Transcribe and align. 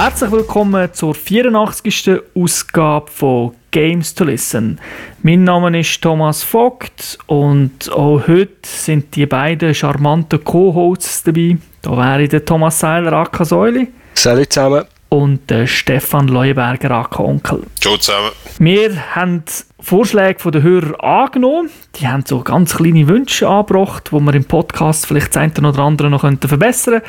Herzlich 0.00 0.30
willkommen 0.30 0.94
zur 0.94 1.12
84. 1.12 2.20
Ausgabe 2.32 3.10
von 3.10 3.56
Games 3.72 4.14
to 4.14 4.22
Listen. 4.22 4.78
Mein 5.24 5.42
Name 5.42 5.80
ist 5.80 6.00
Thomas 6.00 6.44
Vogt 6.44 7.18
und 7.26 7.90
auch 7.90 8.28
heute 8.28 8.52
sind 8.62 9.16
die 9.16 9.26
beiden 9.26 9.74
charmanten 9.74 10.44
Co-Hosts 10.44 11.24
dabei. 11.24 11.56
Da 11.82 11.96
wäre 11.96 12.28
der 12.28 12.44
Thomas 12.44 12.78
Seiler, 12.78 13.12
Akka 13.12 13.44
Säuli. 13.44 13.88
Salut 14.14 14.52
zusammen. 14.52 14.84
Und 15.08 15.50
der 15.50 15.66
Stefan 15.66 16.28
Leuenberger, 16.28 16.92
Akka 16.92 17.24
Onkel. 17.24 17.64
Ciao 17.80 17.96
zusammen. 17.96 18.30
Wir 18.60 19.16
haben 19.16 19.42
Vorschläge 19.80 20.38
von 20.38 20.52
den 20.52 20.62
Hörern 20.62 20.94
angenommen. 20.94 21.70
Die 21.96 22.06
haben 22.06 22.24
so 22.24 22.44
ganz 22.44 22.76
kleine 22.76 23.08
Wünsche 23.08 23.48
angebracht, 23.48 24.10
die 24.12 24.20
wir 24.20 24.34
im 24.34 24.44
Podcast 24.44 25.06
vielleicht 25.06 25.34
das 25.34 25.42
eine 25.42 25.68
oder 25.68 25.80
andere 25.80 26.08
noch 26.08 26.20
verbessern 26.20 27.00
könnten. 27.00 27.08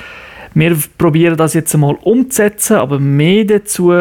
Wir 0.54 0.76
probieren 0.98 1.38
das 1.38 1.54
jetzt 1.54 1.74
einmal 1.74 1.96
umzusetzen, 2.02 2.78
aber 2.78 3.00
mehr 3.00 3.46
dazu 3.46 3.92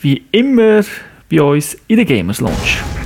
wie 0.00 0.22
immer 0.30 0.82
bei 1.30 1.42
uns 1.42 1.76
in 1.88 1.96
der 1.96 2.04
Gamers 2.04 2.40
Launch. 2.40 2.97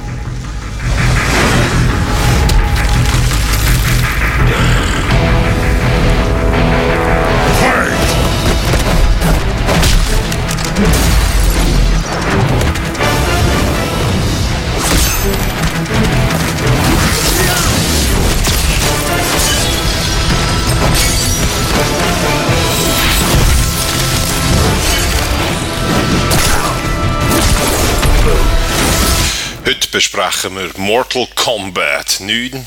Besprechen 29.93 30.57
wir 30.57 30.71
Mortal 30.79 31.29
Kombat 31.37 32.19
9. 32.21 32.67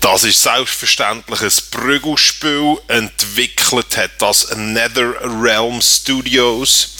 Das 0.00 0.24
ist 0.24 0.42
selbstverständlich 0.42 1.40
ein 1.40 1.52
Prügelspiel. 1.70 2.78
Entwickelt 2.88 3.96
hat 3.96 4.10
das 4.18 4.54
NetherRealm 4.54 5.80
Studios. 5.80 6.96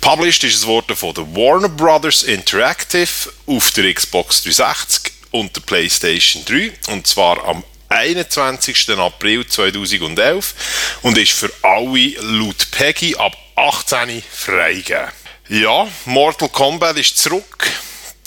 Published 0.00 0.42
ist 0.44 0.56
es 0.56 0.66
worden 0.66 0.96
von 0.96 1.14
der 1.14 1.26
Warner 1.36 1.68
Brothers 1.68 2.22
Interactive 2.22 3.30
auf 3.46 3.70
der 3.72 3.92
Xbox 3.92 4.42
360 4.42 5.12
und 5.32 5.54
der 5.54 5.60
PlayStation 5.60 6.44
3. 6.46 6.72
Und 6.88 7.06
zwar 7.06 7.44
am 7.44 7.62
21. 7.90 8.88
April 8.98 9.46
2011 9.46 10.54
und 11.02 11.18
ist 11.18 11.32
für 11.32 11.52
alle 11.62 12.14
laut 12.20 12.70
Peggy 12.70 13.14
ab 13.16 13.36
18 13.54 14.22
freigegeben. 14.32 15.12
Ja, 15.50 15.86
Mortal 16.06 16.48
Kombat 16.48 16.96
ist 16.96 17.18
zurück 17.18 17.70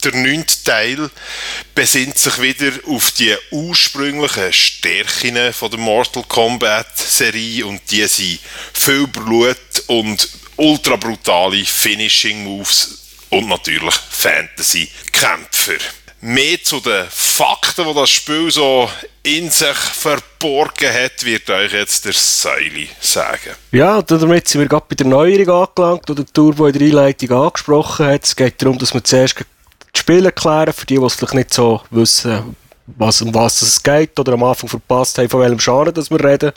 der 0.03 0.15
neunte 0.15 0.63
Teil 0.63 1.09
besinnt 1.75 2.17
sich 2.17 2.41
wieder 2.41 2.71
auf 2.87 3.11
die 3.11 3.35
ursprünglichen 3.51 4.51
Stärken 4.51 5.53
von 5.53 5.71
der 5.71 5.79
Mortal 5.79 6.23
Kombat 6.27 6.97
Serie 6.97 7.65
und 7.65 7.81
die 7.91 8.05
sind 8.07 8.39
viel 8.73 9.07
Blut 9.07 9.57
und 9.87 10.27
ultra 10.57 10.95
brutale 10.95 11.63
Finishing 11.65 12.43
Moves 12.43 13.01
und 13.29 13.47
natürlich 13.47 13.95
Fantasy 14.09 14.89
Kämpfer. 15.11 15.77
Mehr 16.23 16.63
zu 16.63 16.79
den 16.79 17.07
Fakten, 17.09 17.87
die 17.87 17.93
das 17.95 18.09
Spiel 18.11 18.51
so 18.51 18.87
in 19.23 19.49
sich 19.49 19.75
verborgen 19.75 20.93
hat, 20.93 21.23
wird 21.23 21.49
euch 21.49 21.73
jetzt 21.73 22.05
der 22.05 22.13
Seili 22.13 22.89
sagen. 22.99 23.55
Ja, 23.71 24.01
damit 24.03 24.47
sind 24.47 24.61
wir 24.61 24.67
gerade 24.67 24.85
bei 24.87 24.95
der 24.95 25.07
Neuerung 25.07 25.67
angelangt, 25.67 26.09
die 26.09 26.15
der 26.15 26.25
Turbo 26.27 26.67
in 26.67 26.73
der 26.73 26.87
Einleitung 26.87 27.31
angesprochen 27.31 28.05
hat. 28.05 28.23
Es 28.23 28.35
geht 28.35 28.61
darum, 28.61 28.77
dass 28.77 28.93
wir 28.93 29.03
zuerst 29.03 29.35
das 29.93 30.01
Spiel 30.01 30.25
erklären, 30.25 30.73
für 30.73 30.85
die, 30.85 30.97
die 30.97 31.03
es 31.03 31.15
vielleicht 31.15 31.33
nicht 31.33 31.53
so 31.53 31.81
wissen, 31.89 32.55
was, 32.97 33.21
um 33.21 33.33
was 33.33 33.61
es 33.61 33.81
geht 33.81 34.19
oder 34.19 34.33
am 34.33 34.43
Anfang 34.43 34.69
verpasst 34.69 35.17
haben, 35.17 35.29
von 35.29 35.41
welchem 35.41 35.57
Genre 35.57 35.93
dass 35.93 36.09
wir 36.09 36.23
reden, 36.23 36.51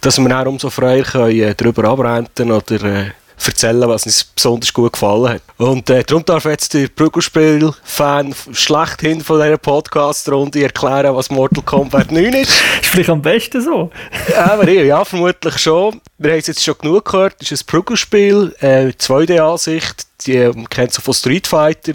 dass 0.00 0.18
wir 0.18 0.28
dann 0.28 0.48
umso 0.48 0.70
freier 0.70 1.04
können, 1.04 1.40
äh, 1.40 1.54
darüber 1.54 1.84
abrenten 1.84 2.52
oder 2.52 2.82
äh, 2.82 3.10
erzählen, 3.46 3.88
was 3.88 4.04
uns 4.04 4.24
besonders 4.24 4.72
gut 4.72 4.92
gefallen 4.92 5.34
hat. 5.34 5.42
Und 5.56 5.88
äh, 5.90 6.02
darum 6.02 6.24
darf 6.24 6.44
jetzt 6.44 6.74
der 6.74 6.88
Prügelspiel-Fan 6.88 8.34
schlechthin 8.52 9.20
von 9.20 9.40
dieser 9.40 9.58
Podcast-Runde 9.58 10.62
erklären, 10.62 11.14
was 11.14 11.30
Mortal 11.30 11.62
Kombat 11.62 12.10
9 12.10 12.24
ist. 12.34 12.50
ist 12.82 12.86
vielleicht 12.86 13.10
am 13.10 13.22
besten 13.22 13.62
so. 13.62 13.90
ja, 14.30 14.62
ja, 14.64 15.04
vermutlich 15.04 15.58
schon. 15.58 16.00
Wir 16.18 16.32
haben 16.32 16.38
es 16.38 16.48
jetzt 16.48 16.64
schon 16.64 16.76
genug 16.78 17.04
gehört. 17.04 17.36
Es 17.40 17.52
ist 17.52 17.62
ein 17.62 17.66
Prügelspiel, 17.66 18.54
äh, 18.60 18.88
2D-Ansicht. 18.88 20.07
Die 20.26 20.34
ähm, 20.34 20.68
kennt 20.68 20.92
so 20.92 21.00
von 21.00 21.14
Street 21.14 21.46
Fighter. 21.46 21.92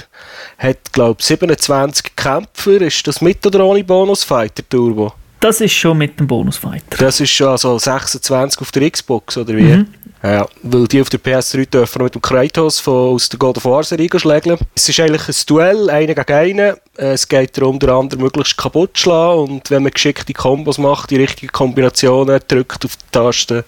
Hat, 0.58 0.92
glaube 0.92 1.18
ich, 1.20 1.26
27 1.26 2.16
Kämpfer. 2.16 2.82
Ist 2.82 3.06
das 3.08 3.22
mit 3.22 3.46
oder 3.46 3.66
ohne 3.66 3.84
Bonus-Fighter, 3.84 4.64
Turbo? 4.68 5.14
Das 5.40 5.60
ist 5.60 5.74
schon 5.74 5.98
mit 5.98 6.18
dem 6.20 6.28
Bonus-Fighter. 6.28 6.98
Das 6.98 7.20
ist 7.20 7.32
schon 7.32 7.50
also 7.50 7.78
26 7.78 8.62
auf 8.62 8.72
der 8.72 8.90
Xbox, 8.90 9.38
oder 9.38 9.56
wie? 9.56 9.64
Mhm. 9.64 9.88
Ja, 10.24 10.48
weil 10.62 10.88
die 10.88 11.02
auf 11.02 11.10
der 11.10 11.20
PS3 11.20 11.70
dürfen 11.70 12.02
mit 12.02 12.16
dem 12.16 12.22
Kratos 12.22 12.80
von, 12.80 13.14
aus 13.14 13.28
der 13.28 13.38
God 13.38 13.58
of 13.58 13.66
War 13.66 13.84
Serie 13.84 14.08
schlägeln. 14.16 14.58
Es 14.74 14.88
ist 14.88 14.98
eigentlich 15.02 15.28
ein 15.28 15.36
Duell, 15.46 15.90
einer 15.90 16.16
gegen 16.16 16.32
einen. 16.34 16.78
Es 16.96 17.28
geht 17.28 17.58
darum, 17.58 17.78
den 17.78 17.90
anderen 17.90 18.24
möglichst 18.24 18.56
kaputt 18.56 18.92
zu 18.94 19.04
schlagen 19.04 19.40
und 19.42 19.70
wenn 19.70 19.84
man 19.84 19.92
geschickte 19.92 20.32
Kombos 20.32 20.78
macht, 20.78 21.10
die 21.10 21.18
richtigen 21.18 21.52
Kombinationen 21.52 22.40
drückt 22.48 22.86
auf 22.86 22.96
die 22.96 23.06
Taste, 23.12 23.66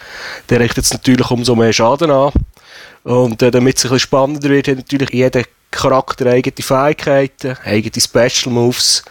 dann 0.47 0.59
richtet 0.59 0.85
es 0.85 0.93
natürlich 0.93 1.29
umso 1.29 1.55
mehr 1.55 1.73
Schaden 1.73 2.09
an. 2.09 2.31
Und 3.03 3.41
äh, 3.41 3.51
damit 3.51 3.77
es 3.77 3.85
ein 3.85 3.91
bisschen 3.91 3.99
spannender 3.99 4.49
wird, 4.49 4.67
hat 4.67 4.77
natürlich 4.77 5.09
jeder 5.11 5.43
Charakter 5.75 6.27
eigene 6.27 6.55
Fähigkeiten, 6.59 7.57
eigene 7.65 8.01
Special 8.01 8.53
Moves 8.53 9.03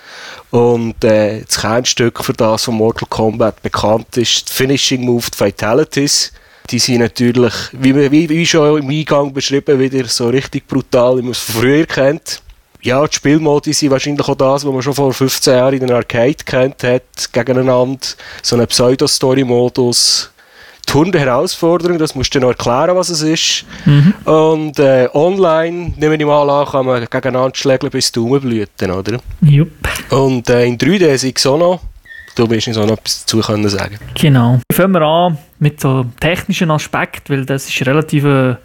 und 0.51 1.05
äh, 1.05 1.43
das 1.43 1.61
Kernstück 1.61 2.25
für 2.25 2.33
das, 2.33 2.67
was 2.67 2.75
Mortal 2.75 3.09
Kombat 3.09 3.63
bekannt 3.63 4.17
ist, 4.17 4.49
die 4.49 4.53
Finishing 4.53 5.05
Move, 5.05 5.27
die 5.33 5.37
Fatalities. 5.37 6.33
Die 6.71 6.79
sind 6.79 7.01
natürlich, 7.01 7.53
wie, 7.73 7.95
wie, 8.11 8.29
wie 8.29 8.47
schon 8.47 8.83
im 8.83 8.89
Eingang 8.89 9.33
beschrieben, 9.33 9.79
wieder 9.79 10.07
so 10.07 10.29
richtig 10.29 10.67
brutal, 10.67 11.19
wie 11.19 11.23
man 11.23 11.33
es 11.33 11.39
von 11.39 11.61
früher 11.61 11.85
kennt. 11.85 12.41
Ja, 12.81 13.07
die 13.07 13.15
Spielmodi 13.15 13.73
sind 13.73 13.91
wahrscheinlich 13.91 14.27
auch 14.27 14.35
das, 14.35 14.65
was 14.65 14.73
man 14.73 14.83
schon 14.83 14.95
vor 14.95 15.13
15 15.13 15.55
Jahren 15.55 15.75
in 15.75 15.87
der 15.87 15.97
Arcade 15.97 16.37
kennt 16.45 16.83
hat, 16.83 17.33
gegeneinander. 17.33 18.07
So 18.43 18.57
einen 18.57 18.67
Pseudo-Story-Modus. 18.67 20.31
Die 20.87 21.19
Herausforderung, 21.19 21.99
das 21.99 22.15
musst 22.15 22.35
du 22.35 22.41
noch 22.41 22.49
erklären, 22.49 22.97
was 22.97 23.09
es 23.09 23.23
ist. 23.23 23.65
Mhm. 23.85 24.15
Und 24.25 24.79
äh, 24.79 25.09
online, 25.13 25.93
nehmen 25.97 26.19
wir 26.19 26.27
mal 26.27 26.49
an, 26.49 26.67
kann 26.67 26.87
man 26.87 27.01
gegeneinander 27.01 27.55
schlägeln 27.55 27.91
bis 27.91 28.13
die 28.13 28.21
Daumenblüten, 28.21 28.91
oder? 28.91 29.19
Jupp. 29.41 29.73
Und 30.11 30.49
äh, 30.51 30.65
in 30.65 30.79
3D 30.79 31.07
ist 31.07 31.25
es 31.25 31.47
auch 31.47 31.59
noch. 31.59 31.81
Du 32.37 32.51
wirst 32.51 32.67
uns 32.67 32.77
auch 32.77 32.87
noch 32.87 32.99
etwas 32.99 33.25
dazu 33.25 33.41
können 33.41 33.69
sagen 33.69 33.97
Genau. 34.15 34.61
Fangen 34.73 34.93
wir 34.93 35.03
an 35.03 35.39
mit 35.61 35.81
so 35.81 36.05
technischen 36.19 36.71
Aspekt, 36.71 37.31
weil 37.31 37.47
das 37.47 37.69
ist 37.69 37.87
relativ 37.87 38.25
äh, 38.25 38.57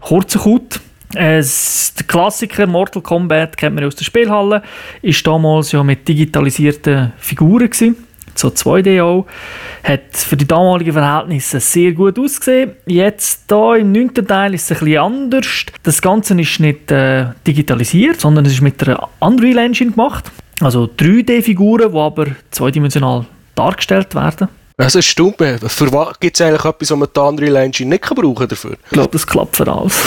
kurzer 0.00 0.38
Kut. 0.38 0.80
Es, 1.14 1.94
der 1.94 2.06
Klassiker 2.06 2.66
Mortal 2.66 3.02
Kombat 3.02 3.56
kennt 3.56 3.74
man 3.74 3.82
ja 3.82 3.88
aus 3.88 3.96
der 3.96 4.04
Spielhalle, 4.04 4.62
ist 5.00 5.26
damals 5.26 5.72
ja 5.72 5.82
mit 5.82 6.06
digitalisierten 6.06 7.12
Figuren 7.16 7.70
gewesen, 7.70 7.96
so 8.38 8.48
2D 8.48 9.02
auch, 9.02 9.26
hat 9.82 10.16
für 10.16 10.36
die 10.36 10.46
damaligen 10.46 10.92
Verhältnisse 10.92 11.60
sehr 11.60 11.92
gut 11.92 12.18
ausgesehen. 12.18 12.72
Jetzt 12.86 13.44
da 13.48 13.74
im 13.74 13.92
neunten 13.92 14.26
Teil 14.26 14.54
ist 14.54 14.70
es 14.70 14.78
ein 14.78 14.84
bisschen 14.84 15.02
anders. 15.02 15.66
Das 15.82 16.00
Ganze 16.00 16.40
ist 16.40 16.60
nicht 16.60 16.90
äh, 16.90 17.26
digitalisiert, 17.46 18.20
sondern 18.20 18.46
es 18.46 18.52
ist 18.52 18.60
mit 18.60 18.82
einer 18.86 19.08
Unreal 19.20 19.58
Engine 19.58 19.90
gemacht. 19.90 20.30
Also 20.60 20.84
3D-Figuren, 20.84 21.92
die 21.92 21.98
aber 21.98 22.26
zweidimensional 22.50 23.26
dargestellt 23.54 24.14
werden. 24.14 24.48
Also 24.76 25.02
Stumme, 25.02 25.58
für 25.58 25.92
was 25.92 26.20
gibt 26.20 26.36
es 26.36 26.40
eigentlich 26.40 26.64
etwas, 26.64 26.90
was 26.90 26.98
man 26.98 27.08
die 27.14 27.20
Unreal 27.20 27.56
Engine 27.56 27.90
nicht 27.90 28.02
brauchen 28.02 28.48
dafür? 28.48 28.76
Ich 28.84 28.90
glaube, 28.90 29.10
das 29.10 29.26
klappt 29.26 29.56
für 29.56 29.66
alles. 29.66 30.00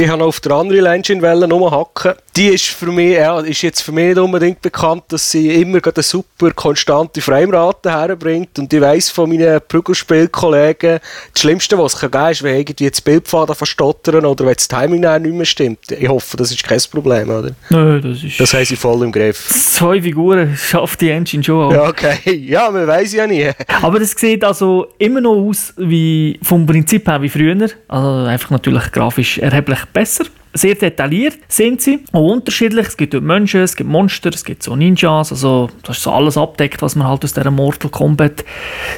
Ich 0.00 0.08
habe 0.08 0.22
auf 0.22 0.38
der 0.38 0.56
Unreal 0.56 0.86
Engine 0.86 1.20
rumhacken. 1.28 2.12
Die 2.36 2.46
ist, 2.50 2.66
für 2.66 2.86
mich, 2.86 3.16
ja, 3.16 3.40
ist 3.40 3.62
jetzt 3.62 3.80
für 3.80 3.90
mich 3.90 4.10
nicht 4.10 4.18
unbedingt 4.18 4.62
bekannt, 4.62 5.02
dass 5.08 5.28
sie 5.28 5.60
immer 5.60 5.80
eine 5.84 6.02
super 6.04 6.52
konstante 6.52 7.20
Framerate 7.20 7.90
herbringt. 7.90 8.60
Und 8.60 8.72
ich 8.72 8.80
weiss 8.80 9.10
von 9.10 9.28
meinen 9.28 9.60
Prügelspielkollegen, 9.66 11.00
das 11.32 11.40
Schlimmste, 11.42 11.76
was 11.76 11.94
es 11.94 12.00
geben 12.00 12.12
kann, 12.12 12.30
ist, 12.30 12.44
wenn 12.44 12.58
irgendwie 12.58 12.88
das 12.88 13.00
Bildpfad 13.00 13.56
verstottern 13.56 14.24
oder 14.24 14.46
wenn 14.46 14.54
das 14.54 14.68
Timing 14.68 15.00
nicht 15.00 15.34
mehr 15.34 15.44
stimmt. 15.44 15.90
Ich 15.90 16.08
hoffe, 16.08 16.36
das 16.36 16.52
ist 16.52 16.62
kein 16.62 16.80
Problem, 16.92 17.28
oder? 17.30 17.50
Nö, 17.70 18.00
das 18.00 18.22
ist... 18.22 18.38
Das 18.38 18.54
haben 18.54 18.64
sie 18.64 18.76
voll 18.76 19.02
im 19.02 19.10
Griff. 19.10 19.48
Zwei 19.48 20.00
Figuren 20.00 20.56
schafft 20.56 21.00
die 21.00 21.10
Engine 21.10 21.42
schon 21.42 21.64
auch. 21.64 21.72
Ja, 21.72 21.88
okay. 21.88 22.18
Ja, 22.48 22.70
man 22.70 22.86
weiß 22.86 23.14
ja 23.14 23.26
nie. 23.26 23.50
Aber 23.82 23.98
das 23.98 24.12
sieht 24.12 24.44
also 24.44 24.86
immer 24.98 25.20
noch 25.20 25.34
aus 25.34 25.74
wie 25.76 26.38
vom 26.40 26.64
Prinzip 26.66 27.08
her 27.08 27.20
wie 27.20 27.28
früher. 27.28 27.68
Also 27.88 28.28
einfach 28.28 28.50
natürlich 28.50 28.92
grafisch 28.92 29.38
erheblich 29.38 29.87
besser. 29.92 30.24
Sehr 30.54 30.74
detailliert 30.74 31.38
sind 31.46 31.82
sie, 31.82 32.04
auch 32.12 32.32
unterschiedlich. 32.32 32.88
Es 32.88 32.96
gibt 32.96 33.12
Menschen, 33.20 33.60
es 33.60 33.76
gibt 33.76 33.90
Monster, 33.90 34.30
es 34.30 34.44
gibt 34.44 34.62
so 34.62 34.74
Ninjas, 34.74 35.30
also 35.30 35.68
das 35.82 35.98
ist 35.98 36.02
so 36.02 36.10
alles 36.10 36.38
abdeckt, 36.38 36.80
was 36.80 36.96
man 36.96 37.06
halt 37.06 37.22
aus 37.22 37.34
der 37.34 37.50
Mortal 37.50 37.90
Kombat 37.90 38.44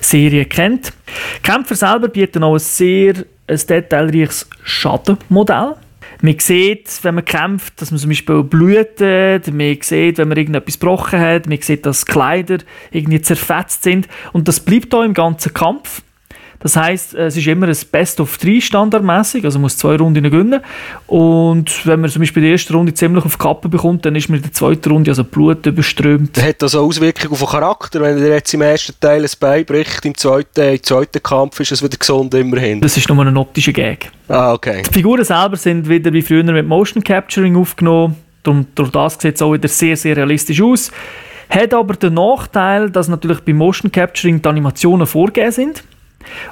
Serie 0.01 0.45
kennt. 0.45 0.93
Die 1.39 1.43
Kämpfer 1.43 1.75
selber 1.75 2.09
bieten 2.09 2.45
auch 2.45 2.55
ein 2.55 2.61
sehr 2.61 3.15
ein 3.49 3.61
detailreiches 3.69 4.49
Schadenmodell. 4.63 5.75
Man 6.23 6.39
sieht, 6.39 7.03
wenn 7.03 7.15
man 7.15 7.25
kämpft, 7.25 7.81
dass 7.81 7.91
man 7.91 7.99
zum 7.99 8.11
Beispiel 8.11 8.43
blutet, 8.43 9.53
man 9.53 9.79
sieht, 9.81 10.19
wenn 10.19 10.29
man 10.29 10.37
irgendetwas 10.37 10.79
gebrochen 10.79 11.19
hat, 11.19 11.47
man 11.49 11.61
sieht, 11.61 11.87
dass 11.87 12.05
Kleider 12.05 12.59
irgendwie 12.91 13.23
zerfetzt 13.23 13.85
sind 13.85 14.07
und 14.33 14.47
das 14.47 14.61
bleibt 14.61 14.95
auch 14.95 15.03
im 15.03 15.15
ganzen 15.15 15.55
Kampf. 15.55 16.03
Das 16.63 16.77
heißt, 16.77 17.15
es 17.15 17.37
ist 17.39 17.47
immer 17.47 17.69
ein 17.69 17.77
Best 17.91 18.21
of 18.21 18.37
3 18.37 18.61
standardmäßig, 18.61 19.45
also 19.45 19.59
man 19.59 19.63
muss 19.63 19.79
zwei 19.79 19.97
Runden 19.97 20.23
gewinnen. 20.23 20.61
Und 21.07 21.87
wenn 21.87 22.01
man 22.01 22.11
zum 22.11 22.21
Beispiel 22.21 22.43
die 22.43 22.51
erste 22.51 22.75
Runde 22.75 22.93
ziemlich 22.93 23.25
auf 23.25 23.37
die 23.37 23.43
Kappe 23.43 23.69
bekommt, 23.71 24.05
dann 24.05 24.15
ist 24.15 24.29
man 24.29 24.37
in 24.37 24.43
der 24.43 24.53
zweiten 24.53 24.91
Runde 24.91 25.11
also 25.11 25.25
Blut 25.25 25.65
überströmt. 25.65 26.41
Hat 26.41 26.61
das 26.61 26.75
Auswirkungen 26.75 27.33
auf 27.33 27.39
den 27.39 27.49
Charakter? 27.49 28.03
Wenn 28.03 28.19
er 28.19 28.35
jetzt 28.35 28.53
im 28.53 28.61
ersten 28.61 28.93
Teil 29.01 29.23
ein 29.23 29.31
Bein 29.41 29.65
bricht, 29.65 30.05
im 30.05 30.15
zweiten, 30.15 30.61
im 30.61 30.83
zweiten 30.83 31.23
Kampf 31.23 31.61
ist 31.61 31.73
es 31.73 31.83
wieder 31.83 31.97
gesund 31.97 32.35
immerhin? 32.35 32.83
Das 32.83 32.95
ist 32.95 33.09
nur 33.09 33.25
ein 33.25 33.37
optischer 33.39 33.73
Gag. 33.73 34.11
Ah, 34.29 34.53
okay. 34.53 34.83
Die 34.87 34.93
Figuren 34.93 35.25
selber 35.25 35.57
sind 35.57 35.89
wieder 35.89 36.13
wie 36.13 36.23
früher 36.23 36.45
mit 36.45 36.67
Motion 36.67 37.03
Capturing 37.03 37.57
aufgenommen. 37.57 38.17
Darum, 38.43 38.67
durch 38.75 38.91
das 38.91 39.19
sieht 39.19 39.37
es 39.37 39.43
auch 39.43 39.53
wieder 39.55 39.69
sehr, 39.69 39.97
sehr 39.97 40.15
realistisch 40.15 40.61
aus. 40.61 40.93
Hat 41.49 41.73
aber 41.73 41.95
den 41.95 42.15
Nachteil, 42.15 42.91
dass 42.91 43.09
natürlich 43.09 43.41
bei 43.41 43.55
Motion 43.55 43.91
Capturing 43.91 44.43
die 44.43 44.49
Animationen 44.49 45.07
vorgegeben 45.07 45.53
sind. 45.53 45.85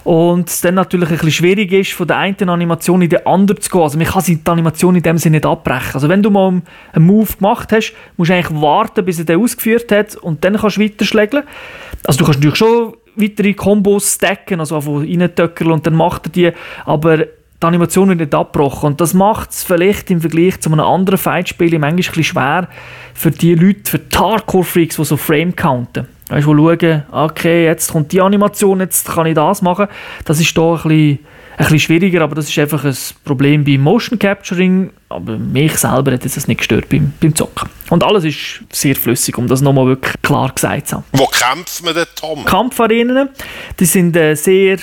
Und 0.05 0.49
es 0.49 0.61
dann 0.61 0.75
natürlich 0.75 1.09
ein 1.11 1.17
bisschen 1.17 1.31
schwierig 1.31 1.73
ist, 1.73 1.93
von 1.93 2.07
der 2.07 2.19
einen 2.19 2.49
Animation 2.49 3.03
in 3.03 3.11
die 3.11 3.27
andere 3.27 3.59
zu 3.59 3.71
gehen. 3.71 3.83
Also 3.83 3.99
man 3.99 4.07
kann 4.07 4.25
die 4.27 4.41
Animation 4.47 4.97
in 4.97 5.03
dem 5.03 5.19
Sinne 5.19 5.37
nicht 5.37 5.47
abbrechen. 5.47 5.95
Also 5.95 6.09
wenn 6.09 6.23
du 6.23 6.31
mal 6.31 6.63
einen 6.93 7.07
Move 7.07 7.29
gemacht 7.37 7.71
hast, 7.73 7.93
musst 8.17 8.31
du 8.31 8.35
eigentlich 8.35 8.61
warten, 8.61 9.05
bis 9.05 9.19
er 9.19 9.25
den 9.25 9.41
ausgeführt 9.41 9.93
hat 9.93 10.17
und 10.17 10.45
dann 10.45 10.57
kannst 10.57 10.79
du 10.79 10.83
weiterschlägeln. 10.83 11.45
Also 12.05 12.19
du 12.19 12.25
kannst 12.25 12.41
natürlich 12.41 12.57
schon 12.57 12.95
weitere 13.17 13.55
Kombos 13.55 14.15
stacken, 14.15 14.61
also 14.61 14.77
einfach 14.77 15.01
reintöckeln 15.01 15.73
und 15.73 15.87
dann 15.87 15.95
macht 15.95 16.27
er 16.27 16.31
die, 16.31 16.53
aber 16.85 17.19
die 17.19 17.67
Animation 17.67 18.09
wird 18.09 18.21
nicht 18.21 18.35
abgebrochen. 18.35 18.91
Und 18.91 19.01
das 19.01 19.15
macht 19.15 19.51
es 19.51 19.65
vielleicht 19.65 20.11
im 20.11 20.21
Vergleich 20.21 20.61
zu 20.61 20.71
einem 20.71 20.81
anderen 20.81 21.19
Fightspiel 21.19 21.71
manchmal 21.73 21.91
ein 21.91 21.97
bisschen 21.97 22.25
schwer 22.25 22.69
für 23.15 23.33
die 23.33 23.55
Leute, 23.55 23.91
für 23.91 23.99
die 23.99 24.17
Hardcore-Freaks, 24.17 24.97
die 24.97 25.05
so 25.05 25.17
Frame 25.17 25.55
counten. 25.55 26.07
Weißt 26.29 26.47
du, 26.47 26.55
schauen, 26.55 27.03
okay, 27.11 27.65
jetzt 27.65 27.93
kommt 27.93 28.13
die 28.13 28.21
Animation, 28.21 28.81
jetzt 28.81 29.09
kann 29.09 29.27
ich 29.27 29.35
das 29.35 29.63
machen. 29.63 29.89
Das 30.25 30.39
ist 30.41 30.57
da 30.57 30.73
ein 30.73 30.75
bisschen, 30.75 31.19
ein 31.57 31.65
bisschen 31.65 31.79
schwieriger, 31.81 32.23
aber 32.23 32.35
das 32.35 32.49
ist 32.49 32.59
einfach 32.59 32.85
ein 32.85 32.97
Problem 33.25 33.65
beim 33.65 33.81
Motion 33.81 34.19
Capturing. 34.19 34.91
Aber 35.09 35.39
mich 35.39 35.77
selber 35.79 36.13
hat 36.13 36.25
es 36.25 36.47
nicht 36.47 36.59
gestört 36.59 36.89
beim, 36.91 37.13
beim 37.21 37.35
Zocken. 37.35 37.71
Und 37.89 38.05
alles 38.05 38.25
ist 38.25 38.61
sehr 38.71 38.95
flüssig, 38.95 39.39
um 39.39 39.49
das 39.49 39.63
nochmal 39.63 39.87
wirklich 39.87 40.15
klar 40.21 40.53
gesagt 40.53 40.89
zu 40.89 40.97
haben. 40.97 41.05
Wo 41.13 41.27
kämpft 41.27 41.83
man 41.83 41.95
denn, 41.95 42.07
Tom? 42.15 42.45
Kampfarenen, 42.45 43.31
die 43.81 43.87
sind 43.87 44.15
äh, 44.15 44.35
sehr 44.35 44.79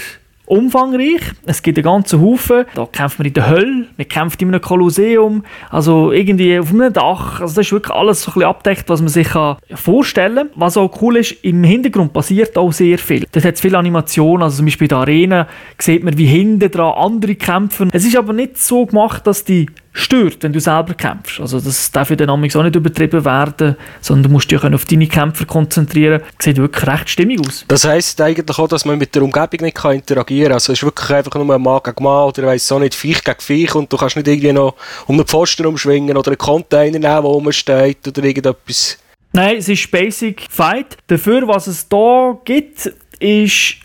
umfangreich. 0.46 1.22
Es 1.46 1.62
gibt 1.62 1.78
einen 1.78 1.86
ganzen 1.86 2.22
Haufen. 2.22 2.66
Da 2.76 2.86
kämpft 2.86 3.20
man 3.20 3.28
in 3.28 3.34
der 3.34 3.50
Hölle, 3.50 3.86
man 3.98 4.08
kämpft 4.08 4.42
in 4.42 4.50
einem 4.50 4.62
Kolosseum, 4.62 5.44
also 5.70 6.12
irgendwie 6.12 6.60
auf 6.60 6.72
einem 6.72 6.94
Dach. 6.94 7.42
Also 7.42 7.56
das 7.56 7.68
ist 7.68 7.72
wirklich 7.72 7.96
alles 7.96 8.24
so 8.24 8.32
ein 8.32 8.34
bisschen 8.36 8.50
abdeckt, 8.50 8.90
was 8.90 9.02
man 9.02 9.10
sich 9.10 9.28
kann 9.30 9.58
vorstellen 9.74 10.36
kann. 10.36 10.50
Was 10.56 10.78
auch 10.78 11.02
cool 11.02 11.18
ist, 11.18 11.32
im 11.44 11.64
Hintergrund 11.64 12.14
passiert 12.14 12.58
auch 12.58 12.72
sehr 12.72 12.98
viel. 12.98 13.26
Das 13.32 13.46
hat 13.46 13.60
viele 13.60 13.78
Animationen, 13.78 14.44
also 14.44 14.58
zum 14.58 14.66
Beispiel 14.66 14.86
in 14.86 14.90
der 14.90 14.98
Arena 15.00 15.48
sieht 15.78 16.04
man, 16.04 16.18
wie 16.18 16.26
hinten 16.26 16.72
dran 16.72 16.94
andere 16.96 17.36
kämpfen. 17.36 17.90
Es 17.92 18.06
ist 18.06 18.16
aber 18.16 18.34
nicht 18.34 18.58
so 18.58 18.86
gemacht, 18.86 19.26
dass 19.28 19.44
die 19.44 19.68
stört, 19.96 20.44
wenn 20.44 20.54
du 20.54 20.60
selber 20.60 20.94
kämpfst. 20.94 21.40
Also 21.40 21.60
das 21.60 21.90
darf 21.92 22.10
ja 22.10 22.16
dann 22.18 22.30
auch 22.30 22.38
nicht 22.38 22.56
übertrieben 22.56 23.24
werden, 23.24 23.78
sondern 24.02 24.24
du 24.24 24.30
musst 24.30 24.52
dich 24.52 24.64
auf 24.64 24.86
deine 24.86 25.08
Kämpfer 25.08 25.46
konzentrieren. 25.46 26.22
Das 26.38 26.46
sieht 26.46 26.58
wirklich 26.58 26.86
recht 26.86 27.10
stimmig 27.10 27.40
aus. 27.40 27.66
Das 27.68 27.86
heisst 27.86 28.20
eigentlich 28.20 28.60
auch, 28.60 28.68
dass 28.68 28.86
man 28.86 28.98
mit 28.98 29.16
der 29.16 29.24
Umgebung 29.24 29.62
nicht 29.62 29.76
kann 29.76 29.96
interagieren 29.96 30.50
kann. 30.50 30.54
Also 30.56 30.74
es 30.74 30.80
ist 30.80 30.84
wirklich 30.84 31.10
einfach 31.10 31.34
nur 31.36 31.56
ein 31.56 31.62
Mann 31.62 31.80
gegen 31.84 32.04
Mann 32.04 32.26
oder 32.26 32.44
weiss 32.44 32.68
so 32.68 32.78
nicht, 32.78 32.94
Viech 32.94 33.24
gegen 33.24 33.40
Viech 33.40 33.74
und 33.74 33.92
du 33.92 33.98
kannst 33.98 34.18
nicht 34.18 34.28
irgendwie 34.28 34.54
noch 34.54 34.76
um 35.08 35.16
einen 35.16 35.26
Pfosten 35.26 35.66
umschwingen 35.66 36.18
oder 36.18 36.32
einen 36.32 36.38
Container 36.38 36.92
nehmen, 36.92 37.02
der 37.02 37.20
rumsteht 37.20 38.08
oder 38.08 38.24
irgendetwas. 38.24 38.98
Nein, 39.32 39.58
es 39.58 39.70
ist 39.70 39.90
Basic 39.92 40.46
Fight. 40.50 40.98
Dafür, 41.08 41.48
was 41.48 41.68
es 41.68 41.88
da 41.88 42.38
gibt, 42.44 42.94
ist 43.20 43.76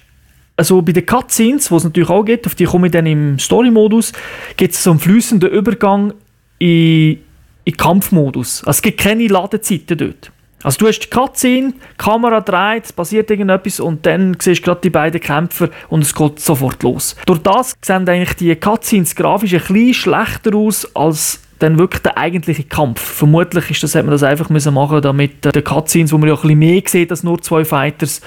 also 0.60 0.82
bei 0.82 0.92
den 0.92 1.06
Cutscenes, 1.06 1.68
die 1.68 1.74
es 1.74 1.84
natürlich 1.84 2.10
auch 2.10 2.22
gibt, 2.22 2.46
auf 2.46 2.54
die 2.54 2.64
komme 2.64 2.88
ich 2.88 2.92
dann 2.92 3.06
im 3.06 3.38
Story-Modus, 3.38 4.12
gibt 4.58 4.74
es 4.74 4.84
so 4.84 4.90
einen 4.90 5.00
fließenden 5.00 5.48
Übergang 5.48 6.12
in, 6.58 7.18
in 7.64 7.76
Kampfmodus. 7.78 8.60
Also 8.64 8.76
es 8.76 8.82
gibt 8.82 9.00
keine 9.00 9.26
Ladezeiten 9.26 9.96
dort. 9.96 10.30
Also 10.62 10.80
du 10.80 10.88
hast 10.88 11.00
die 11.00 11.08
Cutscene, 11.08 11.72
die 11.72 11.96
Kamera 11.96 12.42
dreht, 12.42 12.84
es 12.84 12.92
passiert 12.92 13.30
irgendetwas 13.30 13.80
und 13.80 14.04
dann 14.04 14.36
siehst 14.38 14.60
du 14.60 14.64
gerade 14.66 14.82
die 14.82 14.90
beiden 14.90 15.18
Kämpfer 15.18 15.70
und 15.88 16.02
es 16.02 16.14
geht 16.14 16.40
sofort 16.40 16.82
los. 16.82 17.16
Durch 17.24 17.38
das 17.38 17.74
sehen 17.80 18.06
eigentlich 18.06 18.34
die 18.34 18.54
Cutscenes 18.54 19.16
grafisch 19.16 19.54
ein 19.54 19.60
bisschen 19.60 19.94
schlechter 19.94 20.54
aus 20.54 20.94
als 20.94 21.40
dann 21.60 21.78
wirklich 21.78 22.02
der 22.02 22.18
eigentliche 22.18 22.64
Kampf. 22.64 23.00
Vermutlich 23.00 23.70
ist 23.70 23.82
das, 23.82 23.94
hat 23.94 24.04
man 24.04 24.12
das 24.12 24.22
einfach 24.22 24.48
müssen 24.50 24.74
machen 24.74 25.00
damit 25.00 25.46
äh, 25.46 25.52
der 25.52 25.62
Cutscenes, 25.62 26.12
wo 26.12 26.18
man 26.18 26.28
ja 26.28 26.34
ein 26.34 26.40
bisschen 26.40 26.58
mehr 26.58 26.82
sieht 26.86 27.10
als 27.10 27.22
nur 27.22 27.40
zwei 27.40 27.64
Fighters, 27.64 28.20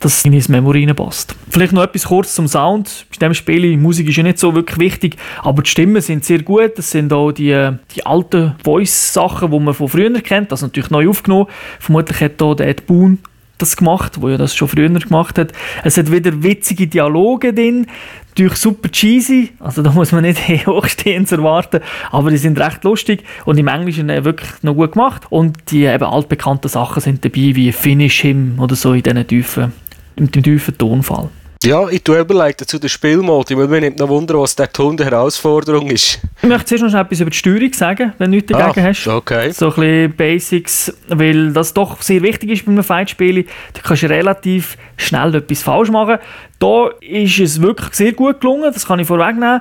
dass 0.00 0.24
in 0.24 0.32
ins 0.32 0.48
Memory 0.48 0.84
reinpasst. 0.84 1.34
Vielleicht 1.50 1.72
noch 1.72 1.82
etwas 1.82 2.04
kurz 2.04 2.34
zum 2.34 2.48
Sound. 2.48 3.06
Bei 3.10 3.16
diesem 3.18 3.34
Spiel, 3.34 3.62
die 3.62 3.76
Musik 3.76 4.08
ist 4.08 4.16
ja 4.16 4.22
nicht 4.22 4.38
so 4.38 4.54
wirklich 4.54 4.78
wichtig, 4.78 5.16
aber 5.42 5.62
die 5.62 5.70
Stimmen 5.70 6.00
sind 6.00 6.24
sehr 6.24 6.42
gut. 6.42 6.72
Das 6.76 6.90
sind 6.90 7.12
auch 7.12 7.32
die, 7.32 7.50
äh, 7.50 7.72
die 7.94 8.06
alten 8.06 8.54
Voice-Sachen, 8.64 9.50
die 9.50 9.58
man 9.58 9.74
von 9.74 9.88
früher 9.88 10.12
kennt, 10.20 10.52
das 10.52 10.62
natürlich 10.62 10.90
neu 10.90 11.08
aufgenommen. 11.08 11.46
Vermutlich 11.80 12.20
hat 12.20 12.40
hier 12.40 12.54
der 12.54 12.68
Ed 12.68 12.86
Boon 12.86 13.18
das 13.58 13.76
gemacht, 13.76 14.20
wo 14.20 14.28
ja 14.28 14.36
das 14.36 14.54
schon 14.54 14.68
früher 14.68 14.88
gemacht 14.88 15.38
hat. 15.38 15.52
Es 15.84 15.96
hat 15.96 16.10
wieder 16.10 16.42
witzige 16.42 16.86
Dialoge 16.86 17.52
drin, 17.54 17.86
natürlich 18.28 18.58
super 18.58 18.90
cheesy, 18.90 19.52
also 19.60 19.82
da 19.82 19.90
muss 19.90 20.12
man 20.12 20.22
nicht 20.22 20.40
hochstehend 20.66 21.30
erwarten, 21.32 21.80
aber 22.10 22.30
die 22.30 22.36
sind 22.36 22.58
recht 22.58 22.84
lustig 22.84 23.24
und 23.44 23.58
im 23.58 23.68
Englischen 23.68 24.08
wirklich 24.08 24.50
noch 24.62 24.74
gut 24.74 24.92
gemacht 24.92 25.22
und 25.30 25.56
die 25.70 25.84
eben 25.84 26.04
altbekannten 26.04 26.68
Sachen 26.68 27.00
sind 27.00 27.24
dabei, 27.24 27.54
wie 27.54 27.72
Finish 27.72 28.20
Him 28.20 28.58
oder 28.58 28.76
so 28.76 28.92
in 28.92 29.02
diesen 29.02 29.26
tiefen, 29.26 29.72
im 30.16 30.30
tiefen 30.30 30.76
Tonfall. 30.76 31.30
Ja, 31.66 31.88
ich 31.88 32.04
tue 32.04 32.20
überlegen 32.20 32.64
zu 32.64 32.78
der 32.78 32.86
Spielmode. 32.86 33.52
Ich 33.52 33.58
würde 33.58 33.72
mich 33.72 33.80
nicht 33.80 33.98
noch 33.98 34.08
wundern, 34.08 34.38
was 34.38 34.54
der 34.54 34.72
Ton 34.72 34.96
der 34.96 35.06
Herausforderung 35.06 35.90
ist. 35.90 36.20
Ich 36.40 36.48
möchte 36.48 36.66
zuerst 36.66 36.94
noch 36.94 37.00
etwas 37.00 37.18
über 37.18 37.30
die 37.30 37.36
Steuerung 37.36 37.72
sagen, 37.72 38.12
wenn 38.18 38.30
du 38.30 38.36
nichts 38.36 38.52
dagegen 38.52 38.86
ah, 38.86 38.88
hast. 38.90 39.08
Okay. 39.08 39.50
So 39.50 39.70
ein 39.70 39.74
bisschen 39.74 40.16
Basics, 40.16 40.94
weil 41.08 41.52
das 41.52 41.74
doch 41.74 42.00
sehr 42.02 42.22
wichtig 42.22 42.50
ist 42.50 42.66
bei 42.66 42.70
einem 42.70 42.84
Fightspiel. 42.84 43.42
Du 43.42 43.80
kannst 43.82 44.04
relativ 44.04 44.78
schnell 44.96 45.34
etwas 45.34 45.64
falsch 45.64 45.90
machen. 45.90 46.18
Da 46.60 46.90
ist 47.00 47.40
es 47.40 47.60
wirklich 47.60 47.94
sehr 47.94 48.12
gut 48.12 48.40
gelungen, 48.40 48.72
das 48.72 48.86
kann 48.86 49.00
ich 49.00 49.08
vorwegnehmen. 49.08 49.60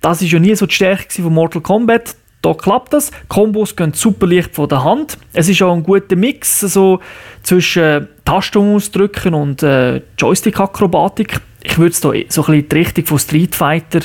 Das 0.00 0.20
war 0.20 0.28
ja 0.28 0.40
nie 0.40 0.56
so 0.56 0.66
die 0.66 0.74
Stärke 0.74 1.22
von 1.22 1.32
Mortal 1.32 1.62
Kombat 1.62 2.16
da 2.46 2.54
klappt 2.54 2.92
das. 2.92 3.10
Kombos 3.28 3.74
gehen 3.74 3.92
super 3.92 4.26
leicht 4.26 4.54
von 4.54 4.68
der 4.68 4.84
Hand. 4.84 5.18
Es 5.32 5.48
ist 5.48 5.62
auch 5.62 5.74
ein 5.74 5.82
guter 5.82 6.14
Mix 6.14 6.62
also 6.62 7.00
zwischen 7.42 8.08
Tasten 8.24 8.74
ausdrücken 8.74 9.34
und 9.34 9.62
äh, 9.62 10.00
Joystick-Akrobatik. 10.16 11.40
Ich 11.62 11.76
würde 11.78 11.90
es 11.90 12.00
da 12.00 12.10
so 12.28 12.42
ein 12.42 12.46
bisschen 12.52 12.68
die 12.68 12.76
Richtung 12.76 13.06
von 13.06 13.18
Street 13.18 13.54
Fighter 13.54 14.00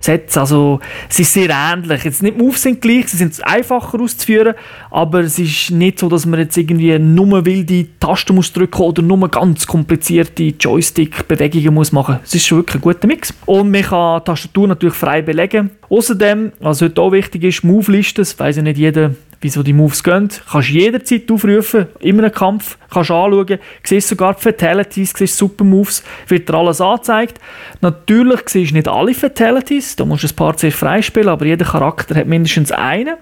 setzen. 0.00 0.38
Also, 0.38 0.80
es 1.08 1.20
ist 1.20 1.32
sehr 1.32 1.50
ähnlich. 1.50 2.04
Jetzt 2.04 2.22
nicht 2.22 2.38
Moves 2.38 2.62
sind 2.62 2.80
gleich, 2.80 3.08
sie 3.08 3.16
sind 3.16 3.44
einfacher 3.44 4.00
auszuführen, 4.00 4.54
aber 4.90 5.20
es 5.20 5.38
ist 5.38 5.70
nicht 5.70 5.98
so, 5.98 6.08
dass 6.08 6.26
man 6.26 6.40
jetzt 6.40 6.56
irgendwie 6.56 6.98
nur 6.98 7.44
wilde 7.44 7.86
Tasten 8.00 8.34
muss 8.34 8.52
drücken 8.52 8.82
oder 8.82 9.02
nur 9.02 9.28
ganz 9.28 9.66
komplizierte 9.66 10.44
Joystick-Bewegungen 10.44 11.74
muss 11.74 11.92
machen. 11.92 12.18
Es 12.24 12.34
ist 12.34 12.46
schon 12.46 12.58
wirklich 12.58 12.76
ein 12.76 12.80
guter 12.80 13.06
Mix. 13.06 13.34
Und 13.46 13.70
man 13.70 13.82
kann 13.82 14.20
die 14.20 14.24
Tastatur 14.24 14.68
natürlich 14.68 14.94
frei 14.94 15.22
belegen. 15.22 15.70
Außerdem, 15.88 16.52
was 16.60 16.82
heute 16.82 17.00
auch 17.00 17.12
wichtig 17.12 17.44
ist, 17.44 17.64
Move-Listen, 17.64 18.16
das 18.22 18.38
weiss 18.38 18.56
ja 18.56 18.62
nicht 18.62 18.78
jeder, 18.78 19.12
wieso 19.40 19.62
die 19.62 19.72
Moves 19.72 20.02
gehen. 20.02 20.28
Kannst 20.50 20.70
jederzeit 20.70 21.30
aufrufen, 21.30 21.86
in 22.00 22.18
einem 22.18 22.32
Kampf, 22.32 22.76
kannst 22.90 23.10
anschauen, 23.10 23.58
siehst 23.84 24.08
sogar 24.08 24.34
die 24.34 24.42
Fatalities, 24.42 25.12
siehst 25.16 25.36
Super 25.36 25.64
Moves, 25.64 26.02
wird 26.26 26.48
dir 26.48 26.54
alles 26.54 26.80
angezeigt. 26.80 27.38
Natürlich 27.80 28.40
siehst 28.46 28.72
du 28.72 28.76
nicht 28.76 28.88
alle 28.88 29.14
Fatalities, 29.14 29.96
da 29.96 30.04
musst 30.04 30.24
du 30.24 30.28
ein 30.28 30.36
paar 30.36 30.58
sehr 30.58 30.72
freispielen, 30.72 31.28
aber 31.28 31.46
jeder 31.46 31.64
Charakter 31.64 32.14
hat 32.14 32.26
mindestens 32.26 32.72
einen 32.72 33.16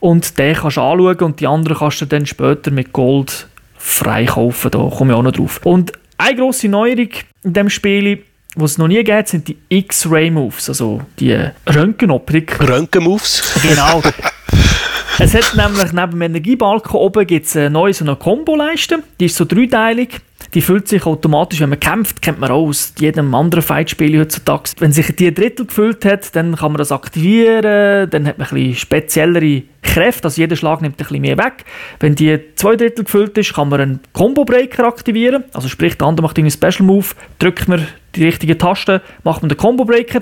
und 0.00 0.38
den 0.38 0.54
kannst 0.54 0.76
du 0.76 0.82
anschauen 0.82 1.16
und 1.20 1.40
die 1.40 1.46
anderen 1.46 1.78
kannst 1.78 2.00
du 2.00 2.06
dann 2.06 2.26
später 2.26 2.70
mit 2.70 2.92
Gold 2.92 3.48
freikaufen, 3.78 4.70
da 4.70 4.78
komme 4.78 5.12
ich 5.12 5.18
auch 5.18 5.22
noch 5.22 5.32
drauf. 5.32 5.60
Und 5.64 5.92
eine 6.18 6.36
grosse 6.36 6.68
Neuerung 6.68 7.10
in 7.44 7.52
diesem 7.52 7.70
Spiel 7.70 8.22
was 8.58 8.72
es 8.72 8.78
noch 8.78 8.88
nie 8.88 9.04
gibt, 9.04 9.28
sind 9.28 9.48
die 9.48 9.58
X-Ray-Moves, 9.68 10.70
also 10.70 11.02
die 11.20 11.38
Röntgenoptik. 11.68 12.58
Röntgen-Moves? 12.58 13.60
Genau. 13.62 14.02
Es 15.18 15.32
hat 15.34 15.56
nämlich 15.56 15.92
neben 15.94 16.10
dem 16.10 16.22
Energiebalken 16.22 16.94
oben 16.94 17.26
gibt's 17.26 17.56
eine 17.56 17.70
neue 17.70 17.94
so 17.94 18.04
eine 18.04 18.16
Komboleiste. 18.16 19.02
Die 19.18 19.26
ist 19.26 19.36
so 19.36 19.46
dreiteilig. 19.46 20.20
Die 20.52 20.60
füllt 20.60 20.88
sich 20.88 21.06
automatisch, 21.06 21.60
wenn 21.60 21.70
man 21.70 21.80
kämpft, 21.80 22.20
kennt 22.20 22.38
man 22.38 22.50
auch 22.50 22.68
aus 22.68 22.92
jedem 22.98 23.34
anderen 23.34 23.62
Fightspiel 23.62 24.20
heutzutage. 24.20 24.72
Wenn 24.78 24.92
sich 24.92 25.16
die 25.16 25.32
Drittel 25.32 25.66
gefüllt 25.66 26.04
hat, 26.04 26.36
dann 26.36 26.54
kann 26.54 26.72
man 26.72 26.78
das 26.78 26.92
aktivieren, 26.92 28.10
dann 28.10 28.26
hat 28.26 28.38
man 28.38 28.46
ein 28.46 28.54
bisschen 28.54 28.74
speziellere 28.74 29.62
Kräfte, 29.82 30.24
also 30.24 30.40
jeder 30.40 30.54
Schlag 30.54 30.82
nimmt 30.82 30.96
ein 30.96 30.98
bisschen 30.98 31.20
mehr 31.20 31.38
weg. 31.38 31.64
Wenn 31.98 32.14
die 32.14 32.38
zwei 32.54 32.76
Drittel 32.76 33.04
gefüllt 33.04 33.36
ist, 33.38 33.54
kann 33.54 33.70
man 33.70 33.80
einen 33.80 34.00
Combo 34.12 34.44
Breaker 34.44 34.84
aktivieren, 34.84 35.44
also 35.52 35.68
sprich, 35.68 35.96
der 35.96 36.06
andere 36.06 36.26
macht 36.26 36.38
einen 36.38 36.50
Special 36.50 36.82
Move, 36.82 37.06
drückt 37.38 37.66
man 37.68 37.86
die 38.14 38.24
richtigen 38.24 38.58
Tasten, 38.58 39.00
macht 39.24 39.42
man 39.42 39.48
den 39.48 39.58
Combo-Breaker. 39.58 40.20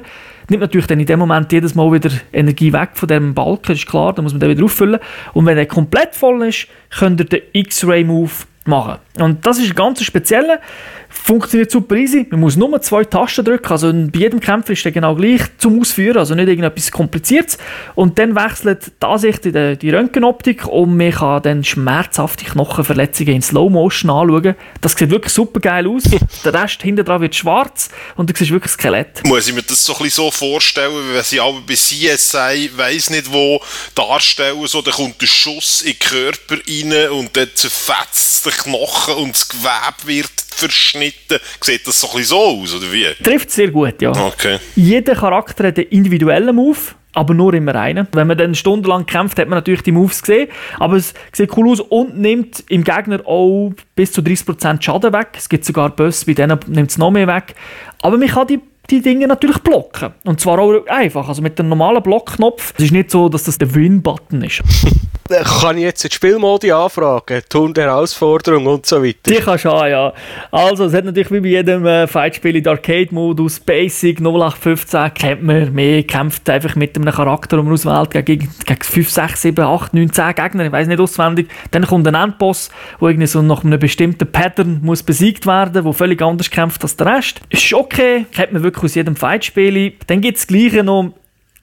Nimmt 0.48 0.60
natürlich 0.60 0.86
dann 0.86 1.00
in 1.00 1.06
dem 1.06 1.18
Moment 1.18 1.52
jedes 1.52 1.74
Mal 1.74 1.90
wieder 1.92 2.10
Energie 2.32 2.72
weg 2.72 2.90
von 2.94 3.08
dem 3.08 3.34
Balken, 3.34 3.72
ist 3.72 3.86
klar, 3.86 4.12
da 4.12 4.22
muss 4.22 4.32
man 4.32 4.40
den 4.40 4.50
wieder 4.50 4.64
auffüllen. 4.64 5.00
Und 5.32 5.46
wenn 5.46 5.56
er 5.56 5.66
komplett 5.66 6.14
voll 6.14 6.46
ist, 6.46 6.68
könnt 6.90 7.20
ihr 7.20 7.26
den 7.26 7.42
X-Ray-Move 7.52 8.32
machen. 8.66 8.98
Und 9.18 9.46
das 9.46 9.58
ist 9.58 9.76
ganz 9.76 10.02
spezieller. 10.02 10.60
Funktioniert 11.08 11.70
super 11.70 11.94
easy. 11.94 12.26
Man 12.30 12.40
muss 12.40 12.56
nur 12.56 12.82
zwei 12.82 13.04
Tasten 13.04 13.44
drücken. 13.44 13.70
Also 13.70 13.92
bei 13.92 14.18
jedem 14.18 14.40
Kämpfer 14.40 14.72
ist 14.72 14.84
der 14.84 14.90
genau 14.90 15.14
gleich 15.14 15.42
zum 15.58 15.80
Ausführen. 15.80 16.18
Also 16.18 16.34
nicht 16.34 16.48
irgendetwas 16.48 16.90
Kompliziertes. 16.90 17.56
Und 17.94 18.18
dann 18.18 18.34
wechselt 18.34 18.92
die 19.00 19.06
Ansicht 19.06 19.46
in 19.46 19.78
die, 19.78 19.90
Röntgenoptik 19.90 20.66
und 20.66 20.96
man 20.96 21.12
kann 21.12 21.42
dann 21.42 21.62
schmerzhafte 21.62 22.44
Knochenverletzungen 22.44 23.36
in 23.36 23.42
Slow 23.42 23.70
Motion 23.70 24.10
anschauen. 24.10 24.56
Das 24.80 24.94
sieht 24.94 25.10
wirklich 25.10 25.32
super 25.32 25.60
geil 25.60 25.86
aus. 25.86 26.02
der 26.44 26.54
Rest 26.54 26.82
hinten 26.82 27.04
dran 27.04 27.20
wird 27.20 27.36
schwarz 27.36 27.90
und 28.16 28.28
du 28.28 28.34
siehst 28.36 28.50
wirklich 28.50 28.72
Skelett. 28.72 29.24
Muss 29.24 29.46
ich 29.46 29.54
mir 29.54 29.62
das 29.62 29.84
so 29.84 29.92
ein 29.92 30.02
bisschen 30.02 30.24
so 30.24 30.30
vorstellen, 30.32 30.92
wie 30.92 31.14
wenn 31.14 31.22
sie 31.22 31.38
aber 31.38 31.60
bei 31.66 31.74
CSI 31.74 32.70
weiss 32.76 33.10
nicht 33.10 33.32
wo 33.32 33.60
darstellen, 33.94 34.66
so, 34.66 34.82
dann 34.82 34.94
kommt 34.94 35.22
der 35.22 35.26
Schuss 35.26 35.82
in 35.82 35.92
den 35.92 35.98
Körper 36.00 36.56
rein 36.56 37.10
und 37.10 37.36
dann 37.36 37.48
zerfetzt 37.54 38.46
der 38.46 38.52
Knochen 38.52 39.03
und 39.08 39.30
das 39.30 39.48
Gewebe 39.48 40.06
wird 40.06 40.30
verschnitten. 40.54 41.38
Sieht 41.60 41.86
das 41.86 42.00
so 42.00 42.08
ein 42.16 42.24
so 42.24 42.38
aus, 42.38 42.74
oder 42.74 42.92
wie? 42.92 43.06
Trifft 43.22 43.50
sehr 43.50 43.70
gut, 43.70 44.00
ja. 44.00 44.10
Okay. 44.10 44.58
Jeder 44.76 45.14
Charakter 45.14 45.68
hat 45.68 45.78
einen 45.78 45.88
individuellen 45.88 46.54
Move, 46.54 46.78
aber 47.12 47.34
nur 47.34 47.54
immer 47.54 47.74
einen. 47.74 48.08
Wenn 48.12 48.26
man 48.26 48.38
dann 48.38 48.54
stundenlang 48.54 49.06
kämpft, 49.06 49.38
hat 49.38 49.48
man 49.48 49.58
natürlich 49.58 49.82
die 49.82 49.92
Moves 49.92 50.22
gesehen, 50.22 50.48
aber 50.78 50.96
es 50.96 51.14
sieht 51.32 51.56
cool 51.56 51.70
aus 51.70 51.80
und 51.80 52.18
nimmt 52.18 52.64
im 52.68 52.84
Gegner 52.84 53.20
auch 53.26 53.72
bis 53.94 54.12
zu 54.12 54.20
30% 54.20 54.82
Schaden 54.82 55.12
weg. 55.12 55.28
Es 55.36 55.48
gibt 55.48 55.64
sogar 55.64 55.90
Bösse, 55.90 56.26
bei 56.26 56.34
denen 56.34 56.58
nimmt 56.66 56.90
es 56.90 56.98
noch 56.98 57.10
mehr 57.10 57.26
weg. 57.26 57.54
Aber 58.00 58.18
man 58.18 58.28
kann 58.28 58.46
die 58.46 58.60
die 58.90 59.00
Dinge 59.00 59.26
natürlich 59.26 59.58
blocken. 59.58 60.12
Und 60.24 60.40
zwar 60.40 60.58
auch 60.58 60.86
einfach, 60.86 61.28
also 61.28 61.42
mit 61.42 61.58
dem 61.58 61.68
normalen 61.68 62.02
Blockknopf. 62.02 62.74
Es 62.76 62.84
ist 62.84 62.92
nicht 62.92 63.10
so, 63.10 63.28
dass 63.28 63.44
das 63.44 63.58
der 63.58 63.74
Win-Button 63.74 64.42
ist. 64.44 64.62
Kann 65.26 65.78
ich 65.78 65.84
jetzt 65.84 66.04
die 66.04 66.14
Spielmodi 66.14 66.70
anfragen? 66.70 67.40
Turm 67.48 67.72
der 67.72 67.84
Herausforderung 67.84 68.66
und 68.66 68.84
so 68.84 69.02
weiter? 69.02 69.30
Die 69.30 69.36
kannst 69.36 69.64
du 69.64 69.70
auch, 69.70 69.86
ja. 69.86 70.12
Also, 70.50 70.84
es 70.84 70.92
hat 70.92 71.06
natürlich 71.06 71.30
wie 71.30 71.40
bei 71.40 71.48
jedem 71.48 71.86
äh, 71.86 72.06
Fightspiel 72.06 72.56
in 72.56 72.68
Arcade-Modus, 72.68 73.60
Basic 73.60 74.20
0815, 74.20 75.14
kennt 75.14 75.42
man 75.42 75.72
mehr, 75.72 76.02
kämpft 76.02 76.50
einfach 76.50 76.76
mit 76.76 76.94
einem 76.96 77.10
Charakter, 77.12 77.56
den 77.56 77.64
man 77.64 77.72
auswählt, 77.72 78.10
gegen, 78.10 78.50
gegen 78.66 78.82
5, 78.82 79.10
6, 79.10 79.42
7, 79.42 79.64
8, 79.64 79.94
9, 79.94 80.12
10 80.12 80.34
Gegner, 80.34 80.66
ich 80.66 80.72
weiß 80.72 80.88
nicht 80.88 81.00
auswendig. 81.00 81.48
Dann 81.70 81.86
kommt 81.86 82.06
ein 82.06 82.14
Endboss, 82.14 82.70
der 83.00 83.08
irgendwie 83.08 83.26
so 83.26 83.40
nach 83.40 83.64
einem 83.64 83.80
bestimmten 83.80 84.30
Pattern 84.30 84.80
muss 84.82 85.02
besiegt 85.02 85.46
werden, 85.46 85.72
der 85.72 85.92
völlig 85.94 86.20
anders 86.20 86.50
kämpft 86.50 86.82
als 86.82 86.96
der 86.96 87.06
Rest. 87.06 87.40
Ist 87.48 87.72
okay, 87.72 88.26
kennt 88.30 88.52
man 88.52 88.62
wirklich 88.62 88.84
aus 88.84 88.94
jedem 88.94 89.16
Fightspiel. 89.16 89.94
Dann 90.06 90.20
gibt 90.20 90.36
es 90.36 90.46
das 90.46 90.48
Gleiche 90.48 90.84
noch 90.84 91.14